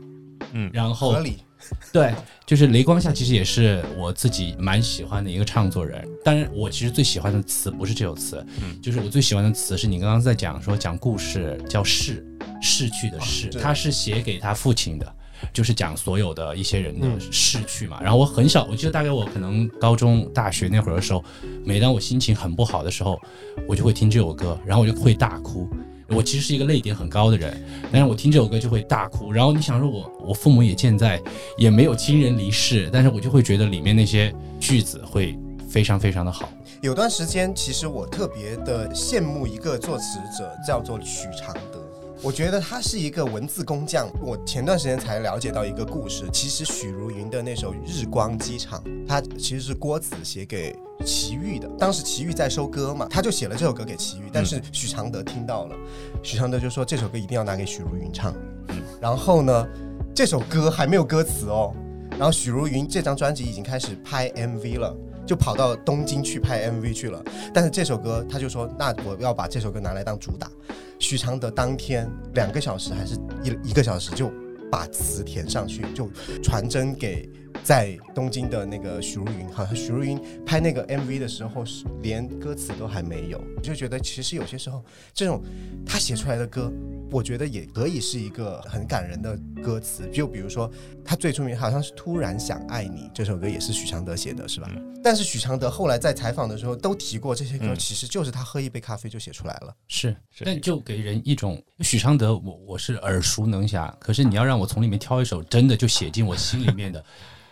[0.53, 1.37] 嗯然后合理，
[1.93, 6.07] 对，就是雷光下其实也是我自己蛮喜欢的一个唱作人。
[6.25, 12.27] 当然，我其实最喜欢的词不是这首词，嗯就是我最喜欢的词是你刚刚在讲说讲故事叫逝，
[12.61, 15.13] 逝去的逝，对他是写给他父亲的。
[15.53, 21.23] 就是讲所有的一些人的嗯逝去嘛，然后我很小，我记得大概我可能高中、大学那会儿的时候，
[21.63, 23.21] 每当我心情很不好的时候，
[23.69, 25.69] 我就会听这首歌，然后我就会大哭。
[26.09, 29.33] 我其实是一个泪点很高的人，但是我听这首歌就会大哭。
[29.33, 31.21] 然后你想说我，我父母也健在，
[31.59, 35.37] 也没有亲人离世，但是我就会觉得里面那些句子会
[35.69, 36.49] 非常非常的好。
[36.81, 41.76] 有段时间，其实我特别的羡慕一个作词者，叫做许常德。
[42.23, 44.09] 我觉得他是一个文字工匠。
[44.23, 50.75] 我前段时间才了解到一个故事，其实许茹芸的那首《日光机场》，它其实是郭子写给
[51.05, 51.69] 齐豫的。
[51.79, 55.77] 当时齐豫在收歌嘛，他就写了这首歌给齐豫，但是许常德听到了，
[56.23, 58.33] 许常德就说这首歌一定要拿给许茹芸唱。
[58.69, 59.69] 嗯然后呢，
[60.15, 61.73] 这首歌还没有歌词哦。
[62.13, 67.23] 然后许茹芸这张专辑已经开始拍 MV 了，就跑到东京去拍 MV 去了。
[67.53, 70.51] 但是这首歌他就说，那我要把这首歌拿来当主打。
[70.99, 74.33] 许常德当天两个小时还是一一个小时就
[74.71, 76.09] 把词填上去，就
[76.43, 77.29] 传真给
[77.64, 85.42] 在东京的那个许茹芸，好像许茹芸拍那个 MV 的时候，是连歌词都还没有，就觉得其实有些时候这种
[85.85, 86.73] 他写出来的歌，
[87.11, 90.09] 我觉得也可以是一个很感人的歌词。
[90.12, 90.71] 就比如说
[91.05, 94.71] 他最出名好像是《突然想爱你》这首歌，也是许常德写的，是吧？
[95.03, 99.75] 但是许常德后来在采访的时候都提过，这些歌嗯其实就是他喝一杯咖啡就写出来了。
[99.88, 107.05] 是，是但就给人一种许常德，我我是耳熟能详，可是你要让我从里面挑一首真的就写进我心里面的，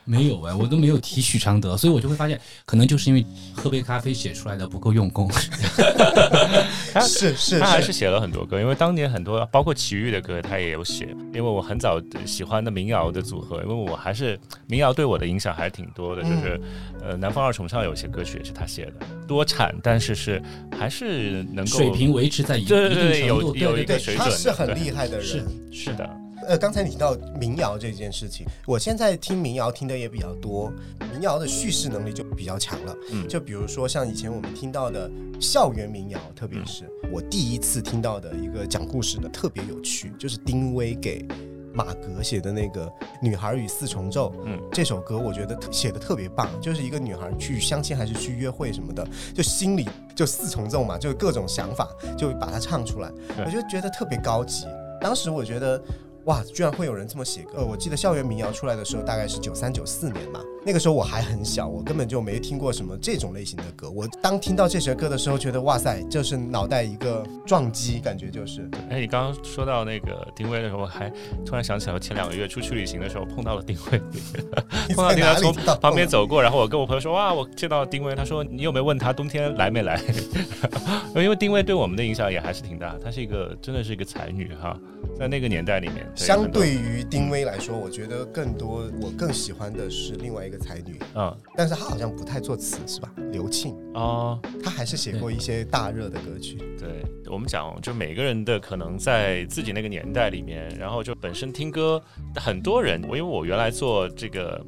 [0.04, 5.30] 没有哎，我都没有提许常德，所以我就会发现，可能就是因为喝杯咖啡写出来的不够用功。
[6.92, 11.08] 他是是他还是写了很多歌，因为当年很多包括齐豫的歌他也有写。
[11.32, 14.38] 因为我很早喜欢的民谣的组合，因为我还是
[14.68, 16.60] 民谣对我的影响还是挺多的，就是
[17.02, 20.40] 呃南方二重唱有些歌曲也是他写的，多产，但是是
[20.78, 25.26] 还是能够水平维持在一一对对对定程度，有有一对个水准的他是很厉害的人。
[25.26, 26.08] 是是的，
[26.46, 30.72] 呃，刚才你提到民谣这件事情，我现在听民谣听的也比较多，
[31.12, 32.94] 民谣的叙事能力就比较强了。
[33.12, 41.26] 嗯就比如说像以前我们听到的校园民谣，特别是我第一次听到的一个讲故事的，特别有趣，就是丁薇给
[41.72, 42.86] 马格写的那个
[43.22, 44.30] 《女孩与四重奏》。
[44.44, 53.10] 嗯这首歌我觉得写的特别棒，就是一个女孩去相亲还是去约会什么的，就心里就四重奏嘛，就各种想法，就把它唱出来，
[53.46, 54.66] 我就觉得特别高级。
[55.00, 55.82] 当时我觉得。
[56.24, 57.58] 哇，居然会有人这么写歌！
[57.58, 63.90] 呃，我记得校园民谣出来的时候大概是九三九四年吧，那个时候我还很小，我根本就没听过什么这种类型的歌。
[63.90, 71.12] 我当听到这首歌的时候，觉得哇塞，就是脑袋一个撞击，感觉就是哎，你刚刚说到那个丁薇的时候，我还
[71.44, 73.98] 突然想起来，我前两个月出去旅行的时候碰到了丁薇，
[74.96, 80.00] 碰到丁薇从旁边走过，然后我跟我朋友说，哇，我见到了丁薇，他 说你有没有问他冬天来没来？
[81.14, 84.76] 因为丁薇对我们的影响也还是挺大，她是一个真的是一个才女哈，
[85.18, 93.10] 在那个年代里面，相对于丁薇来说，我觉得更多我更喜欢的是另外一个才女，嗯但是她好像不太作词，是吧？
[93.32, 96.56] 刘庆，哦，她还是写过一些大热的歌曲。
[96.78, 102.02] 对我们讲，就每个人的可能在自己那个年代里面，然后就本身听歌，
[102.36, 104.64] 很多人，我因为我原来做这个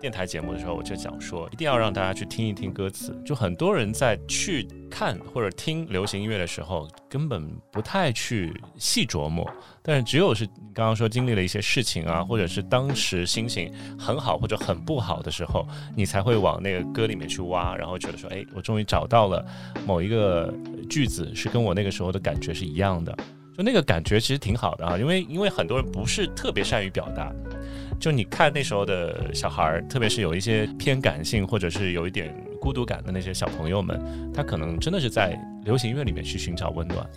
[0.00, 3.18] 电台节目的时候，我就讲说，一定要让大家去听一听歌词。
[3.24, 9.50] 就很多人在去看或者听流行音乐的时候，根本不太去细琢磨，
[9.82, 19.44] 但是只有是刚刚说经历了一些事情啊，或者是当时心情很好或者很不好的时候，你才会往那个歌里面去挖，然后觉得说，哎，我终于找到了
[19.86, 20.52] 某一个
[20.90, 23.16] 句子是跟我那个时候的感觉是一样的。
[23.56, 27.32] 就那个感觉其实挺好的啊，因为因为很多人不是特别善于表达。
[27.98, 37.08] 就你看那时候的小孩儿，特别是有一些偏感性或者是有一点孤独感的那些小朋友们，他可能真的是在流行音乐里面去寻找温暖。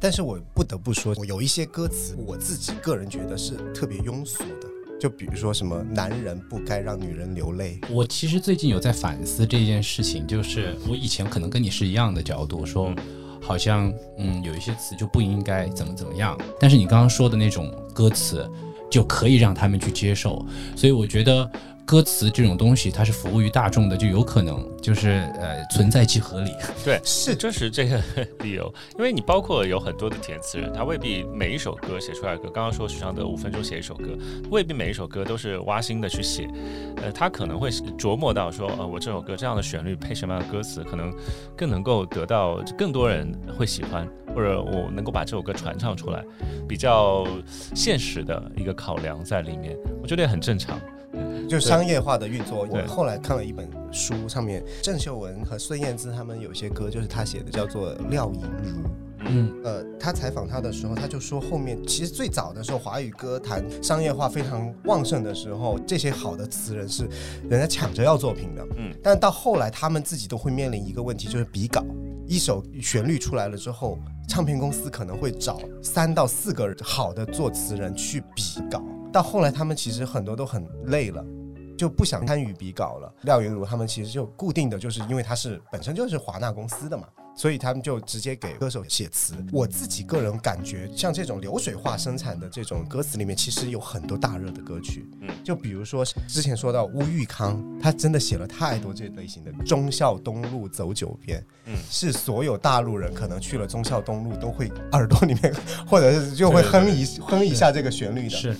[0.00, 4.68] 但是我不得不说，我有一些歌词，我自己个人觉得是特别庸俗的。
[4.98, 12.94] 就比如说什么“男人不该让女人流泪我其实最近有在反思这件事情，就是我以前可能跟你是一样的角度，说
[13.40, 18.48] 好像嗯有一些词就不应该怎么怎么样，但是你刚刚说的那种歌词
[18.92, 20.44] 就可以让他们去接受，
[20.76, 21.50] 所以我觉得
[21.84, 26.52] 歌词这种东西它是服务于大众的，就有可能就是呃存在即合理。
[26.84, 28.00] 对，是就是这个
[28.40, 34.16] 理由， 因为你包括有很多的填词人，他未必每一首歌写出来的歌，刚刚说许常德五分钟写一首歌，
[34.50, 36.48] 未必每一首歌都是挖心的去写，
[36.96, 41.12] 呃，他可能会琢磨到说，呃，我这首歌这样的旋律配什么样的歌词，可能
[41.56, 46.24] 更能够得到更多人会喜欢，或者我能够把这首歌传唱出来，
[46.68, 47.26] 比较
[47.74, 50.80] 现实的一个考量在里面，我觉得也很正常。”，
[51.52, 52.66] 就商业化的运作。
[52.70, 58.70] 我后来看了一本书，上面郑秀文和孙燕姿他们有些歌就是他写的，叫做《廖莹如》。
[59.26, 67.06] 嗯，呃，他采访他的时候，他就说后面其实最早的时候，华语歌坛商业化非常旺盛的时候，这些好的词人是
[67.50, 68.66] 人家抢着要作品的。
[68.78, 71.84] 嗯但到后来，他们自己都会面临一个问题，就是比稿。
[72.26, 78.82] 一首旋律出来了之后，唱片公司可能会找三到四个好的作词人去比稿。
[79.12, 81.22] 到后来，他们其实很多都很累了。
[81.82, 83.12] 就不想参与比稿了。
[83.22, 89.34] 廖云如他们其实就固定的，就是因为他是本身就是华纳公司的嘛，所以他们就直接给歌手写词。
[89.52, 95.08] 我自己个人感觉，像这种流水化生产的这种歌词里面，其实有很多大热的歌曲。
[95.20, 105.52] 嗯就比如说之前说到乌玉康，他真的写了太多这类型的《忠孝东路走九遍》，嗯是所有大陆人可能去了忠孝东路都会耳朵里面，
[105.86, 108.30] 或者是就会哼一哼一下这个旋律的。
[108.30, 108.54] 是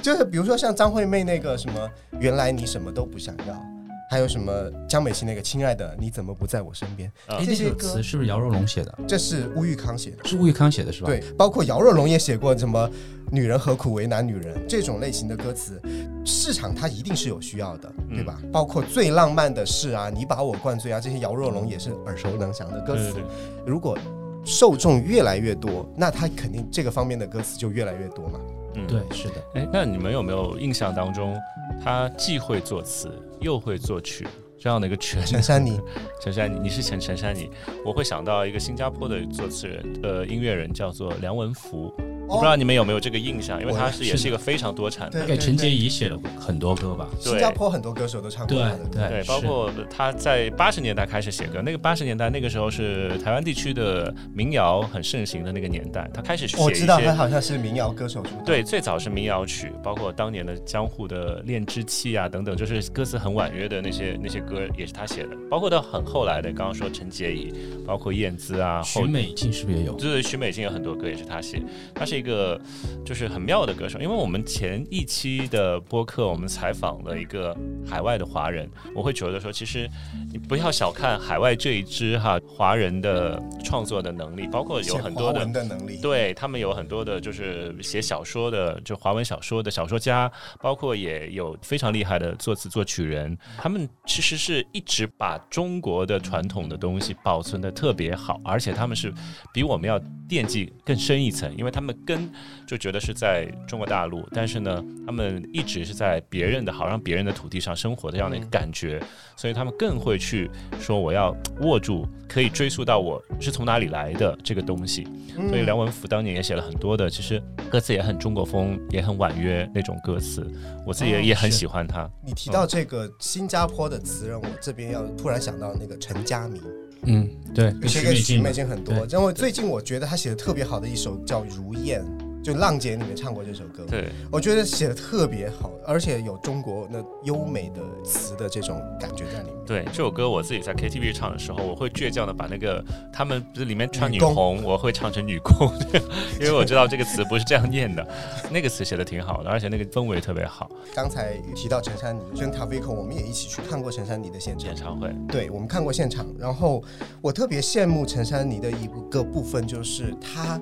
[0.00, 3.66] 就是比如说像张惠妹那个什么，原来你什么都不想要，
[4.10, 4.52] 还有什么
[4.88, 10.24] 江美琪那个“亲爱的，你怎么不在我身边啊哎，那首这些歌词是不是姚若龙写的？”，这是乌玉康写的。
[10.24, 12.90] 是乌玉康写的是吧？，对，包括姚若龙也写过什么
[13.30, 15.80] “女人何苦为难女人”这种类型的歌词，
[16.24, 18.40] 市场它一定是有需要的，对吧？
[18.50, 23.12] 包括最浪漫的事啊，你把我灌醉啊，这些姚若龙也是耳熟能详的歌词。
[23.12, 23.98] 对对对，如果
[24.44, 28.40] 受众越来越多，那他肯定这个方面的歌词就越来越多嘛。
[28.78, 29.34] 嗯对，是的。
[29.54, 31.36] 哎，那你们有没有印象当中，
[31.82, 33.10] 他既会作词
[33.40, 34.26] 又会作曲
[34.58, 35.80] 这样的一个全陈珊妮，
[36.20, 37.50] 陈珊妮，你是陈陈珊妮，
[37.84, 41.92] 我会想到一个新加坡的作词人，呃，音乐人叫做梁文福。
[42.28, 47.08] 我不知道你们有没有这个印象，因为他是也是一个非常多产的对，给陈洁仪写了很多歌吧？
[47.20, 49.08] 新加坡很多歌手都唱过对他的歌。
[49.08, 57.18] 对，是包括他在八十年代开始写歌，那个八十年代那个时候是台湾地区的民谣很盛行的那个年代，他开始写一我知道他。
[57.18, 58.42] 好像是民谣歌手出道。
[58.44, 67.52] 对，最早是民谣曲，包括当年的江户的《恋之妻》啊等等，就是歌词很婉约的那些那些歌也是他写的，包括到很后来的，刚刚说陈洁仪，
[67.84, 69.94] 包括燕姿啊，后许美静是不是也有？
[69.94, 71.60] 对对，许美静有很多歌也是他写，
[71.92, 72.60] 他是一个
[73.04, 74.00] 就是很妙的歌手。
[74.00, 77.56] 因为我们前一期的播客，我们采访了一个
[77.86, 79.88] 海外的华人，我会觉得说，其实
[80.32, 85.98] 你不要小看海外这一支哈华人的创作的能力，包括有很多的的能力。
[86.02, 99.12] 对他们有很多的，就是写小说的，就华文小说的小说家，包括也有非常厉害的作词作曲人，他们其实是一直把中国的传统的东西保存的特别好，而且他们是
[99.52, 99.98] 比我们要
[100.28, 102.30] 惦记更深一层，因为他们根
[102.66, 108.98] 就觉得是在中国大陆，但是呢，他们一直是在别人的好让别人的土地上生活的这样的一个感觉，
[109.36, 110.50] 所以他们更会去
[110.80, 115.06] 说我要握住可以追溯到我是从哪里来的这个东西。
[115.36, 115.48] 嗯。
[115.50, 120.50] 所以梁文福当年也写了很多的，其实歌词也很中国风，也很婉约那种歌词，
[120.86, 122.08] 我自己也很喜欢他。
[122.24, 126.62] 你提到这个新加坡的词人，我这边要突然想到那个陈佳明，
[127.02, 129.06] 嗯，对，跟写给许许美静的美静很多。
[129.06, 132.02] 对因为最近我觉得他写的特别好的一首叫《如燕》，
[132.48, 139.54] 就浪姐里面唱过这首歌，对，我觉得写的特别好，而且有中国那优美的词的这种感觉在里面。
[139.66, 142.82] 对，这首歌我自己在 KTV 唱的时候，我会倔强的把那个
[143.12, 145.70] 他们不是里面唱女红，我会唱成女工，
[146.40, 148.06] 因为我知道这个词不是这样念的。
[148.50, 150.70] 那个词写的挺好的，而且那个氛围特别好。
[150.94, 154.74] 刚才提到陈珊妮跟 Tavico，我们也一起去看过陈珊妮的现场演。
[154.74, 156.82] 唱会，对，我们看过现场，然后
[157.20, 160.58] 我特别羡慕陈珊妮的一个部分，就是她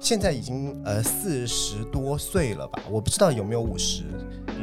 [0.00, 4.04] 现在已经呃四十多岁了吧，我不知道有没有五十，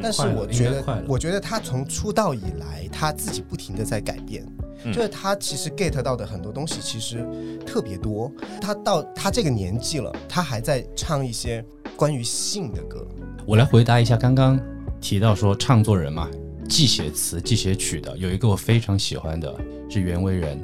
[0.01, 4.45] 但是我觉得我觉得他从出道以来，他自己不停的在改变，
[4.83, 4.93] 嗯。
[4.93, 7.25] 就是他其实 get 到的很多东西其实
[7.65, 8.31] 特别多，
[8.61, 11.63] 他到他这个年纪了，他还在唱一些
[11.95, 13.05] 关于性的歌，
[13.45, 14.59] 我来回答一下刚刚
[15.01, 16.29] 提到说唱作人嘛，
[16.69, 19.53] 既写词既写曲的，有一个我非常喜欢的
[19.89, 20.59] 是袁惟仁。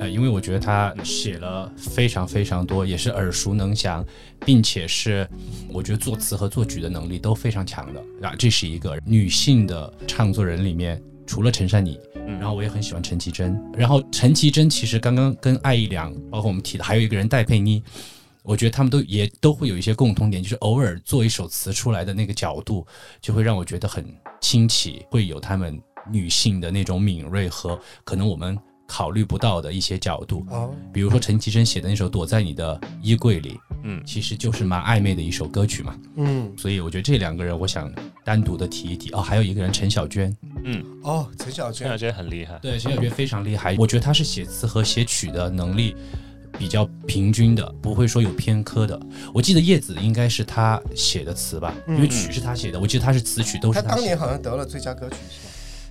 [0.00, 4.04] 呃，因为我觉得他写了非常非常多，也是耳熟能详，
[4.46, 5.28] 并且是
[5.68, 8.34] 我觉得作词和作曲的能力都非常强的啊。
[8.38, 13.62] 这是一个女性的唱作人里面，除了陈珊妮，嗯然后我也很喜欢陈绮贞。
[13.74, 17.82] 然后陈绮贞其实刚刚跟艾怡良，包括我们提的还有一个人戴佩妮，
[18.42, 22.86] 我觉得他们都也都会有一些共同点，就是偶尔做一首词出来的那个角度，
[23.20, 24.02] 就会让我觉得很
[24.40, 25.78] 新奇，会有他们
[26.10, 28.58] 女性的那种敏锐和可能我们
[28.90, 30.44] 考虑不到的一些角度。
[30.50, 33.50] 哦，比如说陈绮贞写的那首《躲在你的衣柜里》，
[33.84, 35.96] 嗯，其实就是蛮暧昧的一首歌曲嘛。
[36.16, 37.88] 嗯，所以我觉得这两个人，我想
[38.24, 39.12] 单独的提一提。
[39.12, 42.58] 哦，还有一个人陈小娟，嗯哦，陈小娟，陈小娟很厉害。
[42.58, 45.94] 对，陈小娟非常厉害，我觉得她是写词和写曲的能力
[46.58, 49.00] 比较平均的，不会说有偏科的。
[49.32, 54.20] 我记得叶子应该是她写的词吧，因为曲是她写的，我记得她是词曲都是她当年她写的。
[54.20, 55.49] 好像得了最佳歌曲是吧？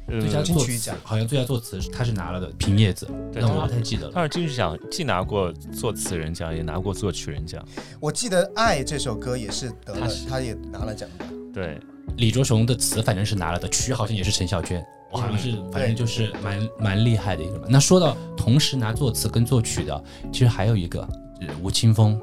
[0.10, 4.12] 呃最佳作曲奖好像最佳作词他是拿了的，平叶子，对但我不太记得了。
[4.14, 7.64] 他是金曲奖既拿过作词人奖，也拿过作曲人奖。
[8.00, 11.26] 我记得《爱》这首歌也是得了她是，她也拿了奖的。
[11.54, 11.80] 对，
[12.18, 17.64] 李卓雄的词反正是拿了的，曲好像也是陈小娟，我好像是反正就是蛮蛮厉害的一个人。
[17.70, 21.02] 那说到同时拿作词跟作曲的，其实还有一个
[21.42, 22.20] 呃吴青峰，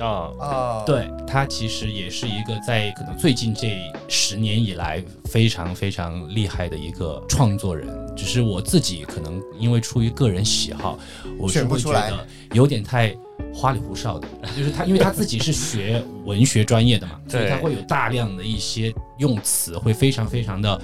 [0.00, 3.76] 啊，啊，，对他其实也是一个在可能最近这
[4.08, 7.88] 十年以来非常非常厉害的一个创作人。
[8.16, 10.98] 只是我自己可能因为出于个人喜好，
[11.38, 13.16] 我是选不出来会觉得有点太
[13.54, 14.28] 花里胡哨的。
[14.56, 20.80] 就是他，因为他自己是学文学专业的嘛，所以他会有大量的一些用词会非常非常的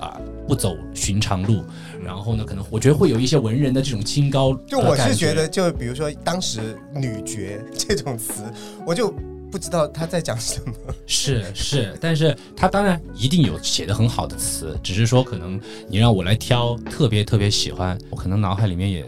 [0.00, 1.64] 啊、不走寻常路。
[2.04, 8.42] 然后呢，可能我觉得会有一些文人的这种清高就我是觉得，就比如说当时女爵 这种词，
[8.86, 9.10] 我就
[9.50, 10.72] 不知道他在讲什么。
[11.06, 19.04] 是是，但是他当然一定有写的很好的词，只是说可能你让我来挑特别特别喜欢，我可能脑海里面也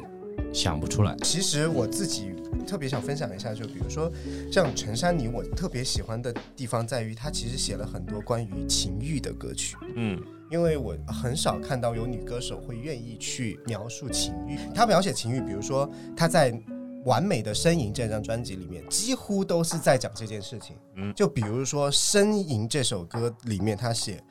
[0.53, 1.15] 想不出来。
[1.23, 2.31] 其实我自己
[2.67, 4.11] 特别想分享一下，就比如说
[4.51, 9.77] 像陈珊妮，我特别喜欢的地方在于她其实写了很多关于情欲的歌曲。
[9.97, 10.21] 嗯，
[10.51, 14.59] 因为我很少看到有女歌手会愿意去描述情欲。
[14.75, 16.53] 她描写情欲，比如说她在
[17.05, 20.77] 《完美的呻吟》这张专辑里面，几乎都是在讲这件事情。
[20.95, 24.23] 嗯就比如说《呻吟》这首歌里面，她写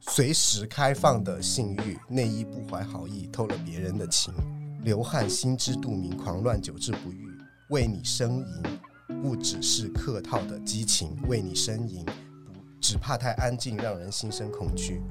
[0.00, 4.32] 随时开放的性欲，内衣不怀好意，偷了别人的情，
[4.82, 7.26] 流汗心知肚明，狂乱久治不愈，
[7.70, 12.06] 为你呻吟，不只是客套的激情，为你呻吟。
[12.88, 15.02] 不只怕太安静，让人心生恐惧。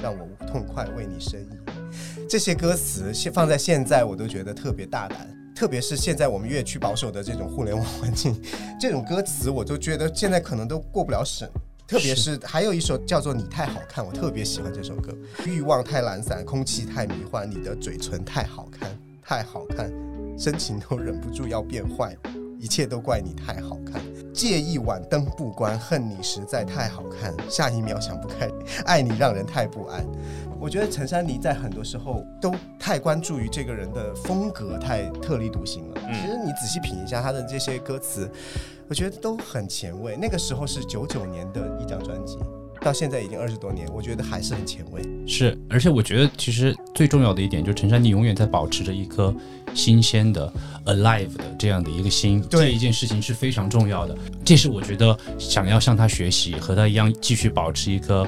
[0.00, 2.28] 让我痛快为你呻吟。
[2.28, 5.28] 这些歌词现放在现在，我都觉得特别大胆。
[5.52, 8.40] 特别是现在我们越趋保守的这种互联网环境，
[8.78, 11.50] 这种歌词我都觉得现在可能都过不了审。
[11.88, 15.12] 特别是还有一首叫做《你太好看》，我特别喜欢这首歌。
[15.44, 19.92] 欲望太懒散，空气太迷幻，你的嘴唇太好看，太好看，
[20.38, 22.16] 深情都忍不住要变坏，
[22.64, 24.00] 一切都怪你太好看。
[24.32, 28.50] 借一晚灯不关，恨你实在太好看，下一秒想不开，
[28.86, 30.02] 爱你让人太不安。
[30.58, 36.00] 我觉得陈珊妮在很多时候都太关注于这个人的风格，太特立独行了。
[36.08, 38.30] 嗯其实你仔细品一下他的这些歌词，
[38.88, 40.16] 我觉得都很前卫。
[40.16, 42.38] 那个时候是九九年的一张专辑，
[42.80, 45.02] 到现在已经二十多年，我觉得还是很前卫。
[45.26, 49.34] 是，而且我觉得其实最重要的一点就是陈珊妮永远在保持着一颗
[49.74, 50.52] 新鲜的、
[50.86, 54.16] alive 的这样的一个心，对这一件事情是非常重要的。
[54.44, 58.26] 这是我觉得想要向他学习，和他一样继续保持一颗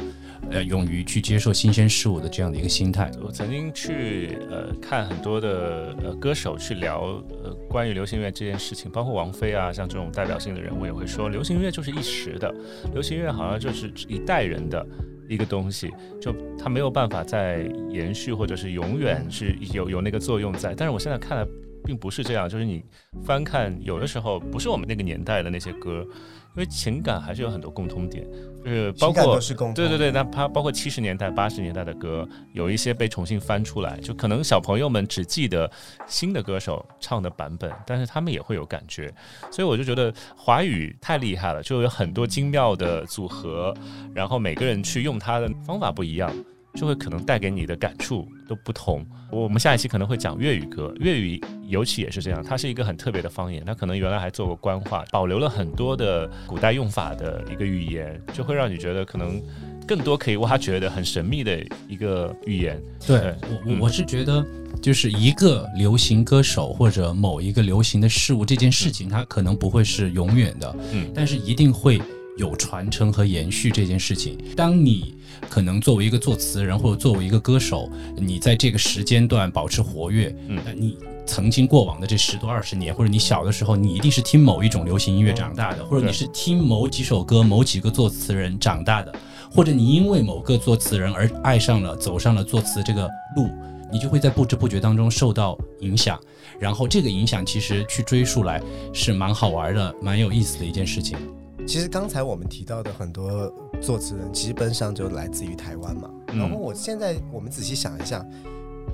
[0.51, 3.11] 呃勇于去接受新鲜事物的这样的一个心态。
[3.24, 12.53] 我曾经去呃看很多的呃歌手去聊呃关于流行乐这件事情，包括王菲啊，像这种代表性的人物也会说，流行乐就是一时的，
[12.92, 14.84] 流行乐好像就是一代人的
[15.29, 20.74] 一个东西，就它没有办法再延续，或者是永远是有有那个作用在。
[20.74, 21.47] 但是我现在看来
[21.85, 22.85] 并不是这样，就是你
[23.24, 26.07] 翻看有的时候不是我们那个年代的那些歌，
[26.55, 28.27] 因为情感还是有很多共通点，
[28.67, 29.39] 就是包括
[29.77, 35.71] 对对对，那它包括七十年代、八十年代的歌，有一些被重新翻出来，就可能小朋友们只记得
[36.09, 39.09] 新的歌手唱的版本，但是他们也会有感觉，
[39.53, 43.73] 所以我就觉得华语太厉害了，就有很多精妙的组合，
[44.12, 46.29] 然后每个人去用它的方法不一样。
[46.77, 49.05] 就会可能带给你的感触都不同。
[49.33, 59.43] 我们下一期可能会讲粤语歌，粤语尤其也是这样，它是一个很特别的方言，它可能原来还做过官话，保留了很多的古代用法的一个语言，就会让你觉得可能
[59.87, 61.59] 更多可以挖掘的很神秘的
[61.89, 62.81] 一个语言。
[63.05, 63.35] 对
[63.66, 64.45] 我我是觉得，
[64.81, 72.01] 就是一个流行歌手或者某一个流行的事物这件事情，它可能不会是永远的，嗯但是一定会
[72.37, 74.39] 有传承和延续这件事情。
[74.55, 75.16] 当你
[75.49, 80.97] 可能作为一个作词人或者作为一个歌手，你在这个时间段保持活跃，嗯你。
[81.28, 89.12] 曾经过往的这十多二十年，或者你小的时候，你一定是听某一种流行音乐长大的，或者你是听某几首歌、某几个作词人长大的，
[89.51, 93.51] 或者你因为某个作词人而爱上了、走上了作词这个路，
[93.91, 96.16] 你就会在不知不觉当中受到影响。
[96.61, 98.62] 然后这个影响其实去追溯来
[98.93, 101.18] 是蛮好玩的、蛮有意思的一件事情。
[101.67, 103.53] 其实刚才我们提到的很多
[103.83, 106.09] 作词人，基本上就来自于台湾嘛。
[106.29, 108.25] 嗯然后我现在我们仔细想一下，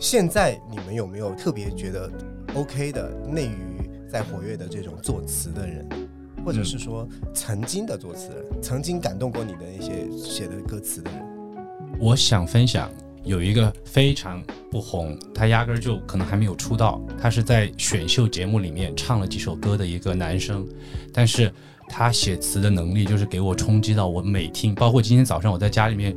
[0.01, 2.11] 现在你们有没有特别觉得
[2.55, 5.87] OK 的内娱在活跃的这种作词的人，
[6.45, 11.21] 或者是说曾经的作词人，曾经感动过你的那些写的歌词的人？
[11.99, 12.91] 我想分享
[13.25, 20.67] 有一个非常不红，他压根儿就可能还没有出道，他是在选秀节目里面唱了几首歌的一个男生，
[21.13, 21.53] 但是
[21.89, 26.17] 他写词的能力就是给我冲击到我每听，包括今天早上我在家里面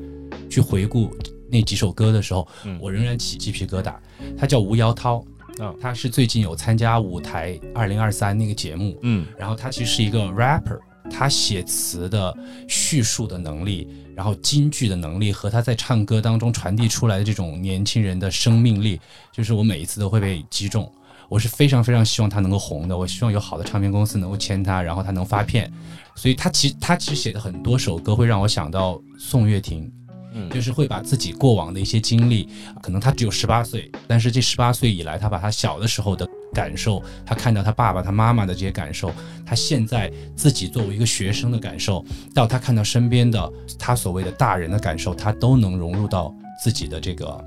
[0.50, 1.10] 去回顾
[1.50, 3.94] 那几首歌的时候，嗯我仍然起鸡皮疙瘩。
[4.38, 5.24] 他叫吴瑶涛，
[5.60, 12.36] 啊他是最近有参加舞台二零二三那个节目，嗯然后他其实是一个 rapper，他写词的
[12.68, 19.00] 叙述的能力，然后京剧的能力和他在唱歌当中传递出来的这种年轻人的生命力，
[19.32, 20.92] 就是我每一次都会被击中。
[21.30, 25.72] 我是非常非常希望他能够红的，我希望有好的唱片公司能够签他，然后他能发片。
[26.16, 29.92] 所以他其实他其实写的很多首歌会让我想到宋岳庭，
[30.34, 32.48] 嗯就是会把自己过往的一些经历，
[32.82, 39.12] 可能他只有十八岁，但是这十八岁以来，他把他小的时候的感受，他看到他爸爸、他妈妈的这些感受，
[39.46, 47.46] 他现在自己作为一个学生的感受，到他看到身边的他所谓的大人的感受，他都能融入到自己的这个。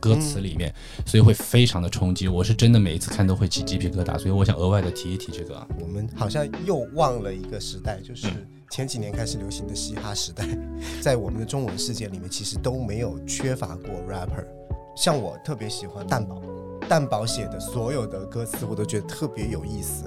[0.00, 0.74] 歌词里面，
[1.06, 2.28] 所以会非常的冲击。
[2.28, 5.66] 我是真的每一次看都会起鸡皮疙瘩，所以我想额外的提一提这个。
[5.80, 8.28] 我们好像又忘了一个时代，就是
[8.70, 10.46] 前几年开始流行的嘻哈时代，
[11.00, 14.46] 在我们的中文世界里面，其实都没有缺乏过 rapper。
[14.96, 16.42] 像我特别喜欢蛋宝，
[16.88, 20.04] 蛋宝写的所有的歌词，我都觉得特别有意思，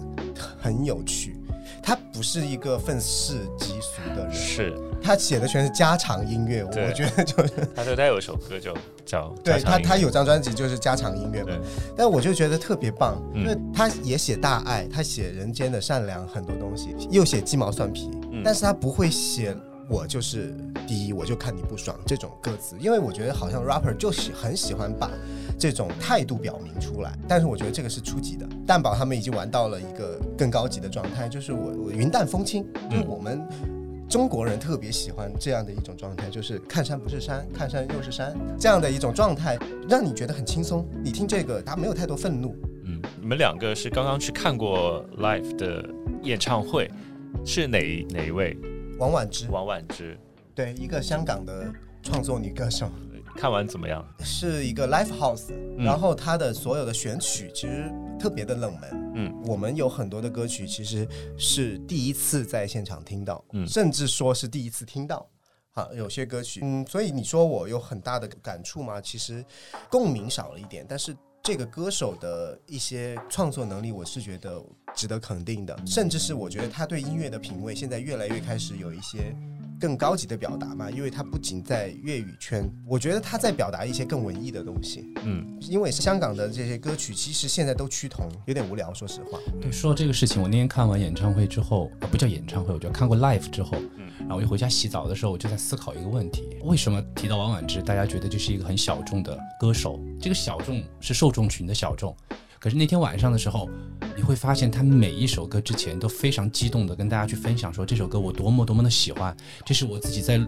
[0.60, 1.41] 很有趣。
[1.84, 4.74] 他不是一个愤世嫉俗的人，是。
[5.04, 8.72] 他写的全是家常音乐，我觉得就是 他说他有一首歌就
[9.04, 11.58] 叫对他，他有张专辑就是家常音乐嘛，
[11.98, 13.42] 但我就觉得特别棒，嗯。
[13.42, 18.44] 因为他也写大爱，他写人间的善良很多东西，又写鸡毛蒜皮，嗯。
[18.46, 19.58] 但是他不会写
[19.90, 20.56] 我就是
[20.88, 25.10] 第一，我就看你不爽这种歌词，因为我觉得好像 rapper 就喜很喜欢把
[25.62, 33.48] 这种态度表明出来，但是我觉得这个是初级的，蛋宝他们已经玩到了一个更高级的状态，就是我我云淡风轻，就是我们。
[34.10, 39.58] 中国人特别喜欢这样的一种状态，就是看山不是山，看山又是山，这样的一种状态，
[39.88, 40.86] 让你觉得很轻松。
[41.02, 42.54] 你听这个，他没有太多愤怒。
[42.84, 45.88] 嗯，你们两个是刚刚去看过 live 的
[46.24, 46.92] 演唱会，
[47.46, 48.58] 是哪哪一位？
[49.00, 50.18] 王婉之，王婉之。
[50.54, 51.72] 对，一个香港的
[52.04, 52.92] 创作女歌手，
[53.36, 54.06] 看完怎么样？
[54.20, 59.12] 是一个 live house，、嗯然后它的所有的选曲其实特别的冷门。
[59.16, 61.08] 嗯，我们有很多的歌曲其实
[61.38, 65.28] 是第一次在现场听到，嗯甚至说是第一次听到。
[65.74, 69.00] 啊，有些歌曲，嗯，所以你说我有很大的感触吗？
[69.00, 69.44] 其实
[69.90, 74.62] 共鸣少了一点，但是这个歌手的一些创作能力，我是觉得
[74.96, 79.36] 值得肯定的，甚至是我觉得他对音乐的品味现在越来越开始有一些
[79.80, 85.12] 更高级的表达嘛，因为他不仅在粤语圈，我觉得他在表达一些更文艺的东西。
[85.24, 89.40] 嗯，因为香港的这些歌曲其实现在都趋同，有点无聊，说实话。
[89.60, 93.72] 对，说到这个事情，我那天看完演唱会之后，啊，不叫演唱会，我就看过 live 之后，
[94.20, 100.00] 然后我就回家洗澡的时候，我就在思考一个问题：为什么提到王婉之，大家觉得这是一个很小众的歌手？
[100.20, 102.16] 这个小众是受众群的小众，
[102.62, 103.68] 可是那天晚上的时候，
[104.16, 109.36] 你会发现他每一首歌之前都非常激动的跟大家去分享说这首歌我多么多么的喜欢，
[109.66, 110.40] 这是我自己在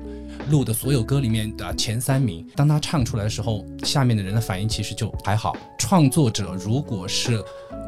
[0.51, 2.47] 录的所有歌里面的前三名。
[2.55, 5.57] 当他唱出来的时候，下面的人的反应其实就还好。
[5.79, 7.43] 创作者如果是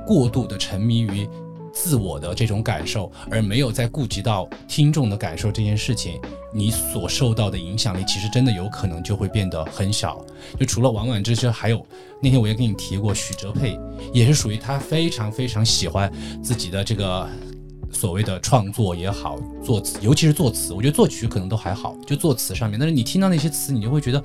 [0.07, 1.29] 过度的沉迷于
[1.75, 6.19] 自我的这种感受，而没有在顾及到听众的感受这件事情，
[6.51, 10.25] 你所受到的影响力其实真的有可能就会变得很小。
[10.59, 11.85] 就除了王婉之之，还有
[12.21, 13.77] 那天我也跟你提过，许哲佩
[14.11, 16.11] 也是属于他非常非常喜欢
[16.41, 17.29] 自己的这个。
[17.91, 22.77] 所谓的创作也好，作词，尤其是作词，我觉得作曲可能都还好，就作词上面。
[22.77, 24.21] 但是你听到那些词，你就会觉得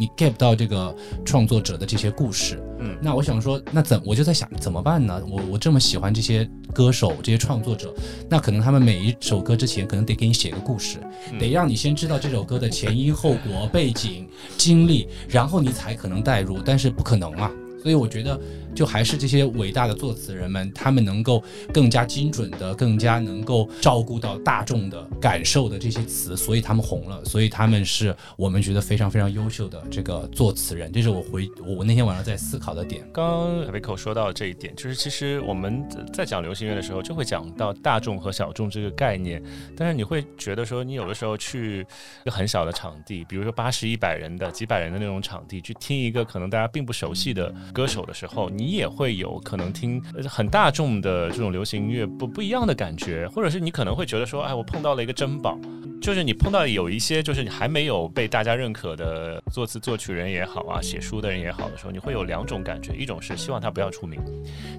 [0.00, 0.96] 你 get 不到这个
[1.26, 2.58] 创作者的这些故事。
[2.78, 5.22] 嗯那我想说，那怎我就在想怎么办呢？
[5.28, 7.94] 我我这么喜欢这些歌手、这些创作者，
[8.26, 10.96] 那可能他们每一首歌之前，可能得给你写个故事，
[11.38, 14.26] 得让你先知道这首歌的前因后果、背景、
[14.56, 16.58] 经历，然后你才可能带入。
[16.64, 17.50] 但是不可能嘛。
[17.82, 18.38] 所以我觉得，
[18.74, 30.90] 就还是这些伟大的作词人们，他们能够更加精准的、更加能够照顾到大众的感受的这些词，所以他们红了，所以他们是我们觉得非常非常优秀的这个作词人。
[30.92, 33.02] 这是我回我那天晚上在思考的点。
[33.12, 39.42] 刚刚 Vico 说到这一点，就是其实我们在讲流行乐的时候，就会讲到大众和小众这个概念。
[39.76, 41.80] 但是你会觉得说，你有的时候去
[42.22, 55.58] 一个很小的场地，比如说八十、一百人的、几百人的那种场地，去听一个可能大家并不熟悉的歌手的时候，你也会有可能听很大众的这种流行音乐不不一样的感觉，或者是你可能会觉得说，哎，我碰到了一个珍宝。
[56.00, 64.18] 就是你碰到有一些就是你还没有被大家认可的作词作曲人也好啊，写书的人也好的时候，你会有两种感觉，一种是希望他不要出名，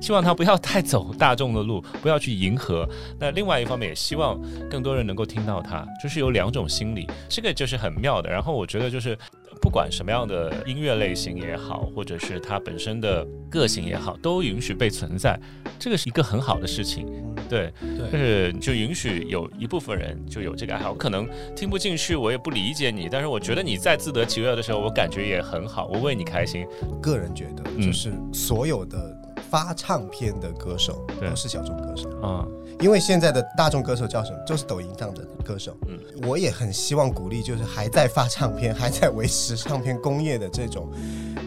[0.02, 2.90] 希望他不要太走大众的路，不要去迎合。
[3.20, 8.28] 那另外一方面也希望更多人能够听到他，就是有两种心理，这个就是很妙的。
[8.28, 9.16] 然后我觉得就是。
[9.62, 15.40] 不管什么样的音乐类型也好，或者是它本身的个性也好，都允许被存在，
[15.78, 17.06] 这个是一个很好的事情。
[17.48, 17.72] 对，
[18.12, 26.66] 就，是就允许有一部分人就有这个爱好，可能听不进去，我也不理解你，但是我觉得你在自得其乐的时候，我感觉也很好，我为你开心。
[27.02, 29.21] 个人觉得，嗯就是所有的
[29.52, 32.48] 发唱片的歌手对都是小众歌手，啊，
[32.80, 34.40] 因为现在的大众歌手叫什么？
[34.48, 35.76] 就是抖音上的歌手。
[35.88, 40.90] 嗯我也很希望鼓励，就是还在发唱片、 还在维持唱片工业的这种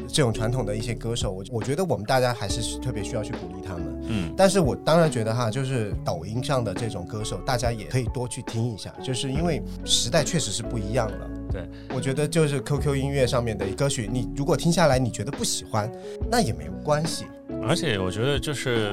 [0.06, 4.02] 这种传统的一些歌手，我我觉得我们大家还是特别需要去鼓励他们。
[4.06, 11.30] 嗯但是我当然觉得哈，就是抖音上的这种歌手，大家也可以多去听一下，就是因为时代确实是不一样了。
[11.50, 15.90] 对，我觉得就是 QQ 音乐上面的歌曲，你如果听下来你觉得不喜欢，
[16.28, 17.24] 那也没有关系。
[17.66, 18.90] 而且我觉得就是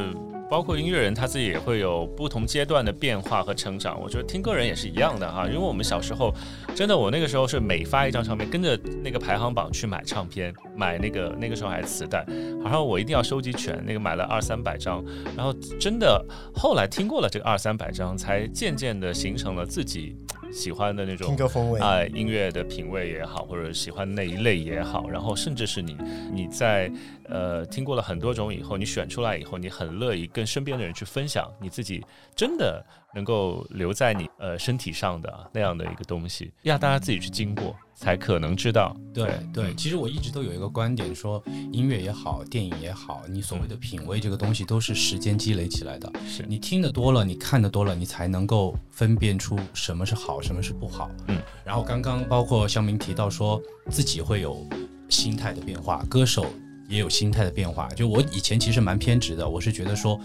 [0.49, 3.99] 包括音乐人他自己也会有不同阶段的变化和成长。
[4.01, 6.34] 我觉得听歌人也是一样的哈，因为我们小时候，
[6.76, 12.26] 真的我那个时候是每发一张唱片，跟着那个排行榜去买唱片，买那个那个时候还是磁带，
[12.63, 15.03] 好像我一定要收集全，那个买了二三百张，
[15.38, 20.15] 然后真的后来听过了这个二三百张，才渐渐的形成了自己。
[20.51, 25.97] 喜欢的那种听歌风味啊，音乐的品味也好，或者喜欢那一类也好，然后甚至是你
[26.31, 26.91] 你在
[27.29, 32.03] 呃听过了很多种以后，你选出来以后，你很乐意跟身边的人去分享你自己
[32.35, 32.83] 真的
[33.13, 37.75] 能够留在你呃身体上的那样的一个东西，让大家自己去经过。
[38.01, 38.97] 才可能知道。
[39.13, 41.41] 对对，其实我一直都有一个观点，说
[41.71, 46.11] 音乐也好，电影也好，你所谓的品味这个东西，都是时间积累起来的。
[46.25, 51.11] 是你听的多了，你看的多了，你才能够分辨出什么是好，什么是不好。
[51.27, 51.39] 嗯。
[51.63, 54.67] 然后刚刚包括肖明提到说自己会有
[55.07, 56.43] 心态的变化，歌手
[56.91, 57.87] 也有心态的变化。
[57.95, 60.19] 就我以前其实蛮偏执的，我是觉得说。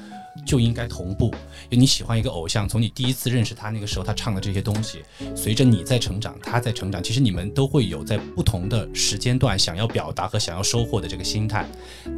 [0.45, 1.29] 就应该同步，
[1.71, 5.03] 因为你喜欢一个偶像，从你第一次认识他那个时候，他唱的这些东西，
[5.35, 11.67] 随着你在成长，他在成长，其实你们都会有在不同的时间段想要表达和想要收获的这个心态。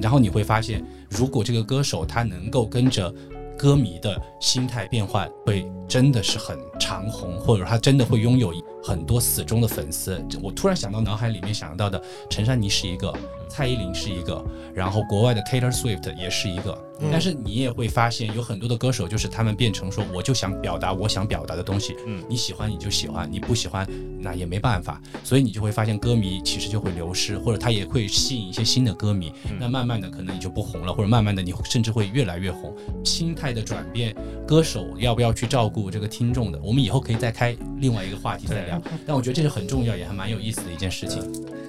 [0.02, 3.14] 然后你会发现，如果这个歌手他能够跟着
[3.56, 10.20] 歌迷的心态变换，会真的是很长红，或者他真的会拥有很多死忠的粉丝。
[10.42, 13.14] 我突然想到脑海里面想到的，陈珊妮是一个，
[13.48, 14.44] 蔡依林是一个，
[14.74, 16.76] 然后国外的 Taylor Swift 也是一个。
[17.12, 21.94] 但是你也会发现，有很多的歌手就是他们变成说，我就想表达我想表达的东西。
[22.04, 23.86] 嗯，你喜欢你就喜欢，你不喜欢
[24.20, 25.00] 那也没办法。
[25.22, 29.32] 所以你就会发现，歌迷其实就会流失，或者他也会吸引一些新的歌迷。
[29.60, 32.74] 那慢慢的可能你就不红了，或者慢慢的你甚至会越来越红。
[33.04, 34.12] 心态的转变，
[34.44, 36.58] 歌手要不要去照顾这个听众的？
[36.60, 38.82] 我们以后可以再开另外一个话题再聊。
[39.06, 41.22] 但我觉得这是很重要，也还蛮有意思的一件事情。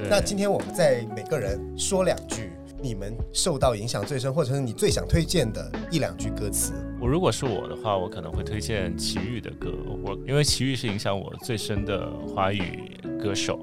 [0.10, 2.52] 那今天我们在每个人说两句。
[2.82, 6.72] 你们受到影响最深，或者是你最想推荐的一两句歌词？
[6.98, 9.70] 我如果是我的话，我可能会推荐齐豫的歌。
[10.02, 13.60] 我因为齐豫是影响我最深的华语歌手。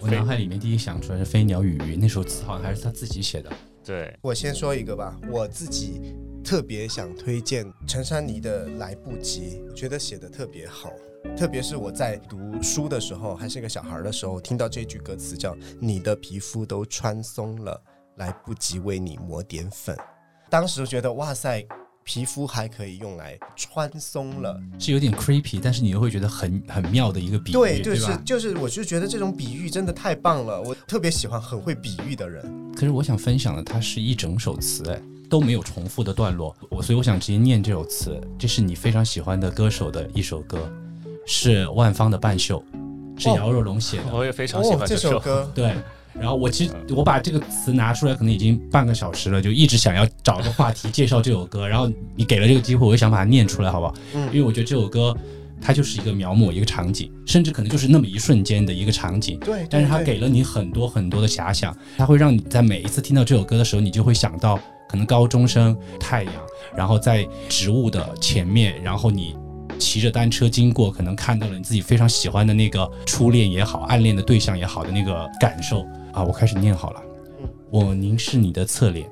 [0.00, 3.52] 我脑海里面第一想出来是《飞鸟与鱼》，那首词好像还是他自己写的。
[3.84, 10.90] 对，我先说一个吧，我自己特别想推荐陈珊妮的《来不及》，我觉得写的特别好。
[11.34, 17.80] 特别是我在读书的时候，还是一个小孩的时候，听到这句歌词叫“你的皮肤都穿松了”。
[18.16, 19.94] 来不及为你抹点粉，
[20.48, 21.62] 当时觉得哇塞，
[22.02, 32.42] 皮肤还可以用来穿松了，是有点 creepy，但是你又会觉得很很妙的一个比喻，对，就是就是，我就觉得这种比喻真的太棒了，我特别喜欢很会比喻的人。
[32.72, 34.98] 可是我想分享的，它是一整首词，哎，
[35.28, 40.72] 都没有重复的段落，我所以我想直接念这首词，这是你非常喜欢的歌手的一首歌，
[41.26, 42.62] 是万芳的《半袖》，
[43.22, 45.74] 是姚若龙写的，我也非常喜欢这首歌，对。
[46.18, 51.68] 然后我其实我把这个词拿出来，可能已经半个小时了，就一直想要找个话题介绍这首歌。
[51.68, 53.94] 然后你给了这个机会，我就想把它念出来，好不好？
[54.14, 54.26] 嗯。
[54.28, 55.14] 因为我觉得这首歌
[55.60, 59.38] 它就是一个描摹一个场景，甚至可能就是那么一瞬间的一个场景。
[59.40, 59.66] 对。
[59.68, 64.58] 但是它给了你很多很多的遐想，它会让你在每一次听到这首歌的时候，你就会想到
[64.88, 66.32] 可能高中生太阳，
[66.74, 69.36] 然后在植物的前面，然后你
[69.78, 75.86] 骑着单车经过，可能看到了你自己非常喜欢的那个初恋也好，暗恋的对象也好的那个感受。
[76.12, 77.02] 啊，我开始念好了。
[77.70, 79.06] 我凝视你的侧脸，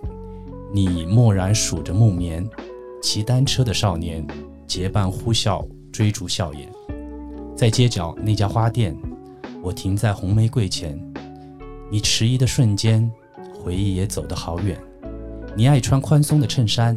[0.72, 2.48] 你默然数着木棉，
[3.02, 4.26] 骑单车的少年
[4.66, 6.68] 结伴呼啸追逐笑颜。
[7.54, 8.96] 在街角那家花店，
[9.62, 10.98] 我停在红玫瑰前。
[11.90, 13.10] 你迟疑的瞬间，
[13.54, 14.78] 回忆也走得好远。
[15.54, 16.96] 你爱穿宽松的衬衫，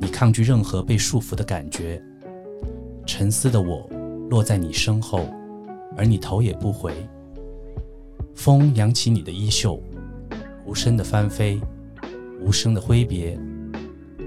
[0.00, 2.02] 你抗拒任何被束缚的感觉。
[3.06, 3.88] 沉思的我
[4.28, 5.28] 落在你身后，
[5.96, 6.92] 而你头也不回。
[8.34, 9.80] 风扬起你的衣袖，
[10.66, 11.60] 无声的翻飞，
[12.40, 13.38] 无声的挥别，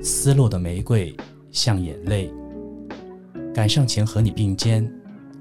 [0.01, 1.15] 撕落的玫瑰
[1.51, 2.31] 像眼泪。
[3.53, 4.89] 赶上前和你并肩，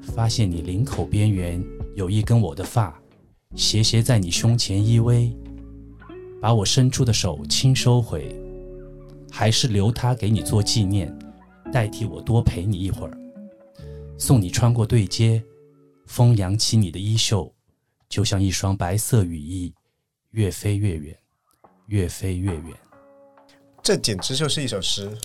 [0.02, 1.62] 发现你领口边缘
[1.94, 3.00] 有一根我的发，
[3.54, 5.32] 斜斜在你胸前依偎。
[6.40, 8.34] 把我伸出的手轻收回，
[9.30, 11.16] 还是留它给你做纪念，
[11.72, 13.18] 代替我多陪你一会儿。
[14.18, 15.42] 送你穿过对街，
[16.06, 17.50] 风扬起你的衣袖。
[18.08, 19.72] 就像一双白色羽翼，
[20.30, 21.16] 越飞越远，
[21.86, 22.74] 越飞越远。
[23.82, 25.16] 这简直就是一首诗。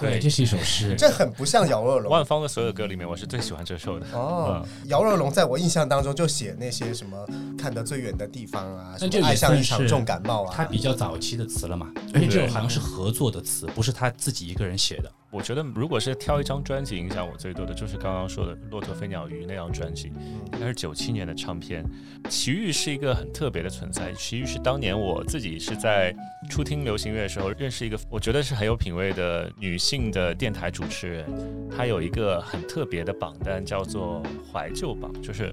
[0.00, 0.94] 对，这是一首诗。
[0.96, 2.10] 这很不像姚若龙。
[2.10, 4.06] 万芳的所有歌里面，我是最喜欢这首的。
[4.12, 7.26] 哦，姚若龙在我印象当中就写那些什么
[7.58, 10.54] 看得最远的地方啊，那就爱上一场重感冒啊。
[10.56, 15.12] 他比较早期的词了嘛，而且这首好像是合作的词，不是他自己一个人写的。
[15.34, 20.12] 我觉得如果是挑一张专辑影响我最多的，就是刚刚说的《骆驼飞鸟鱼》那张专辑，
[20.52, 21.84] 应该是九七年的唱片。
[22.30, 26.14] 奇遇是一个很特别的存在，奇遇是当年我自己是在
[26.48, 31.26] 初听流行乐的时候认识一个，我觉得是很有品味的女性的电台主持人，
[31.68, 34.22] 她有一个很特别的榜单，叫做
[34.52, 35.52] 怀旧榜，就是。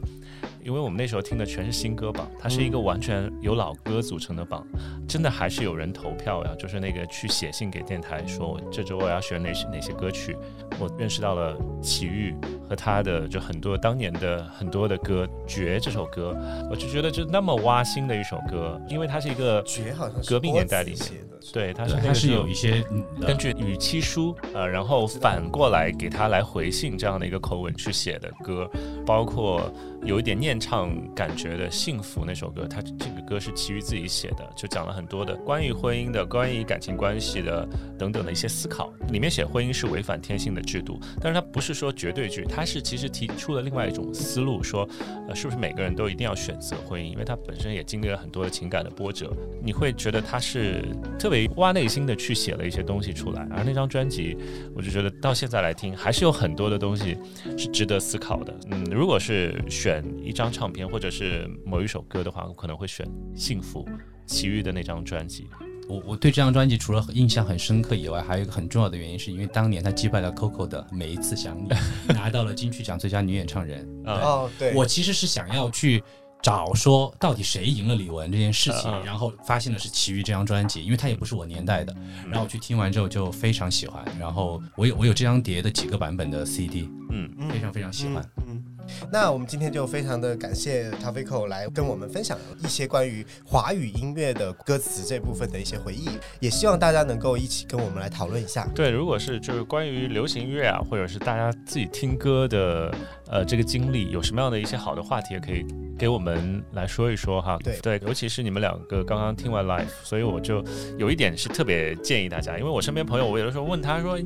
[0.64, 4.66] 因为我们那时候听的全是新歌榜，它是一个完全由老歌组成的榜，
[5.08, 10.36] 真的还是有人投票呀，就是那个去写信给电台说这周我要选哪些哪些歌曲，
[10.80, 12.36] 我认识到了齐豫
[12.68, 16.36] 和他的就很多当年的很多的歌，《绝》这首歌，
[16.70, 28.70] 我就觉得就那么挖心的一首歌，因为它是一个绝好像是革命年代里写面，的，对，它是那它是有一些嗯根据语气书，呃，然后反过来给他来回信这样的一个口吻去写的歌，
[29.06, 29.72] 包括
[30.04, 37.68] 有一点念唱感觉的《幸福》那首歌，他这个歌是齐豫自己写的，就讲了很多的关于婚姻的、关于感情关系的
[38.00, 38.92] 等等的一些思考。
[39.12, 44.88] 里面写婚姻是违反天性的制度，但是他不是说绝对句，他是其实提出了另外一种思路，说，
[45.28, 47.06] 呃，是不是每个人都一定要选择婚姻？
[47.06, 49.32] 因为他本身也经历了很多的情感的波折，
[49.64, 50.84] 你会觉得他是
[51.20, 53.48] 特别挖内心的去写了一些东西出来。
[53.52, 54.38] 而那张专辑，
[54.76, 57.18] 我就觉得到现在来听，还是有很多的东西
[57.58, 58.54] 是值得思考的。
[58.72, 59.91] 嗯，如果是选
[60.24, 63.84] 一张唱片或者是某一首歌的话，我可能会选《幸福》
[64.28, 65.48] 齐豫的那张专辑。
[65.90, 71.68] 我我对这张专辑除了印象很深刻以外，还有一个很重要的原因，是因为当年他击败了 Coco 的《每一次想你》，
[72.14, 73.86] 拿到了金曲奖最佳女演唱人。
[74.06, 76.02] 啊哦，对，我其实是想要去
[76.42, 81.94] 找说到底谁赢了李玟这件事情，然后发现的是奇遇这张专辑，因为它也不是我年代的，
[82.26, 88.24] 然后我去听完之后就非常喜欢，然后我有我有这张碟的几个版本的 CD，嗯，非常非常喜欢。
[88.48, 88.64] 嗯，
[89.12, 96.10] 那我们今天就非常的感谢 Tavico 来跟我们分享一些关于华语音乐的歌词这部分的一些回忆，
[96.40, 98.68] 也希望大家能够一起跟我们来讨论一下。
[98.76, 102.94] 对，如果是就是关于流行乐啊，或者是大家自己听歌的
[103.28, 105.66] 呃这个经历，有什么样的一些好的话题，也可以
[105.98, 107.58] 给我们来说一说哈。
[107.64, 110.64] 对对，尤其是你们两个刚刚听完 Life 所以我就
[110.98, 114.20] 有一点是特别建议大家，因为我身边朋友，我有的时候问他说。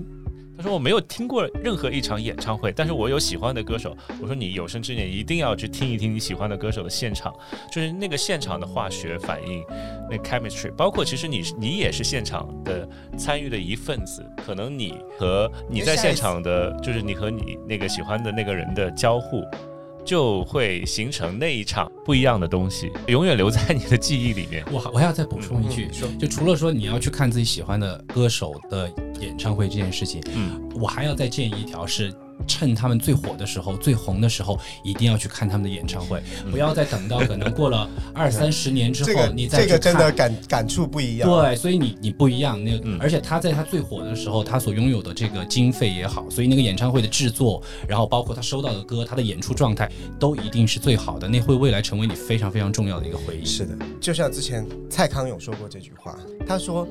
[0.58, 3.95] 他说我没有听过任何一场演唱会，但是我有喜欢的歌手。
[4.22, 7.34] 我说你有生之年一定要去听一听你喜欢的歌手的现场，
[7.72, 9.64] 就是那个现场的化学反应，
[10.10, 12.88] 那 chemistry，包括其实你你也是现场的
[13.18, 19.43] 参与的一份子，可能你和你在现场的，就是你和你那个喜欢的那个人的交互。
[20.06, 24.64] 就会形成那一场不一样的东西，永远留在你的记忆里面。
[24.72, 28.88] 我还我还要再补充一句嗯，说就除了说你要去看自己喜欢的歌手的
[29.22, 32.13] 演唱会这件事情，嗯，我还要再建议一条是。
[32.47, 41.30] 趁他们最火的时候、最红的时候，一定要去看他们的演唱会，不要再等到可能过了 二三十年之后，这个你再去这个真的看感感触不一样。
[41.30, 49.89] 对，所以你你不一样，那个、嗯而且他在他最火的时候，他所拥有的这个经费也好，所以那个演唱会的制作，然后包括他收到的歌，他的演出状态，
[50.20, 53.45] 都一定是最好的，那会未来成为你非常非常重要的一个回忆。
[53.45, 56.86] 是的，就像之前蔡康永说过这句话，他说：“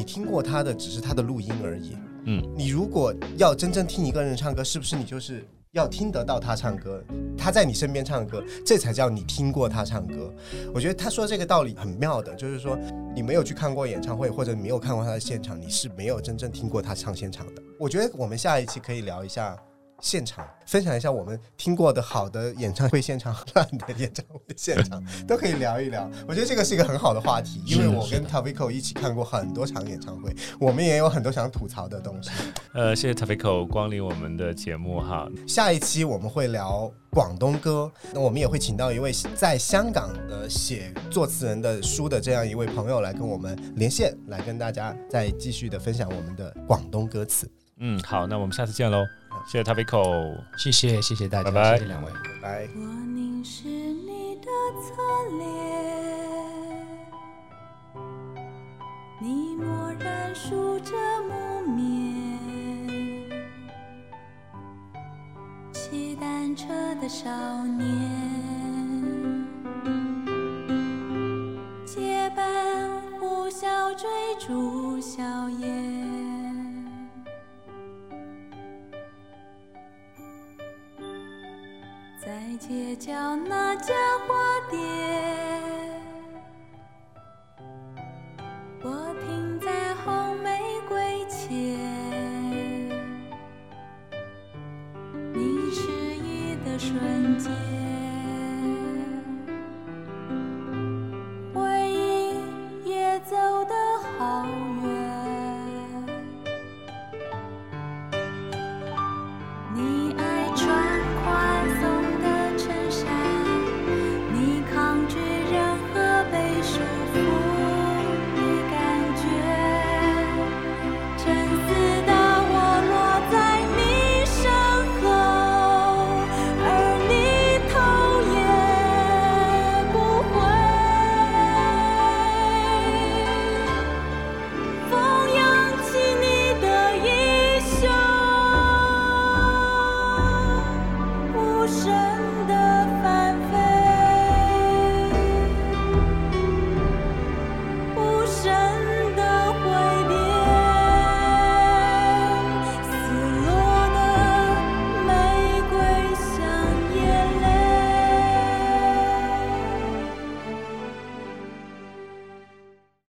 [0.00, 1.94] 你听过他的只是他的录音而已。
[2.24, 7.04] 嗯，你如果要真正听一个人唱歌，是不是你就是要听得到他唱歌，
[7.36, 10.32] 他在你身边唱歌，这才叫你听过他唱歌。
[10.72, 12.78] 我觉得他说这个道理很妙的，就是说
[13.14, 17.62] 你没有去看过演唱会，或者你没有看过他的现场，你是没有真正听过他唱现场的。
[17.78, 19.54] 我觉得我们下一期可以聊一下。”
[20.00, 26.08] 现场分享一下我们听过的好的演唱会现场、烂的演唱会现场，都可以聊一聊。
[26.26, 32.30] 我觉得这个是一个很好的话题，因为我跟 Tavico 一起看过很多场演唱会，我们也有很多想吐槽的东西。
[32.72, 35.28] 呃，谢谢 Tavico 光临我们的节目哈。
[35.46, 47.50] 下一期我们会聊广东歌，那我们也会请到一位在香港的写作词人的书的这样一位朋友来跟我们连线，来跟大家再继续的分享我们的广东歌词。
[47.78, 49.04] 嗯，好，那我们下次见喽。
[49.46, 50.36] 谢谢 Tavico。
[50.56, 52.10] 谢谢谢谢大家，拜拜谢谢两位。
[52.42, 52.68] 拜拜。
[52.74, 54.46] 我凝视你的
[54.80, 54.96] 侧
[55.36, 55.59] 脸，
[82.70, 83.12] 街角
[83.48, 83.92] 那家
[84.28, 84.32] 花
[84.70, 85.09] 店，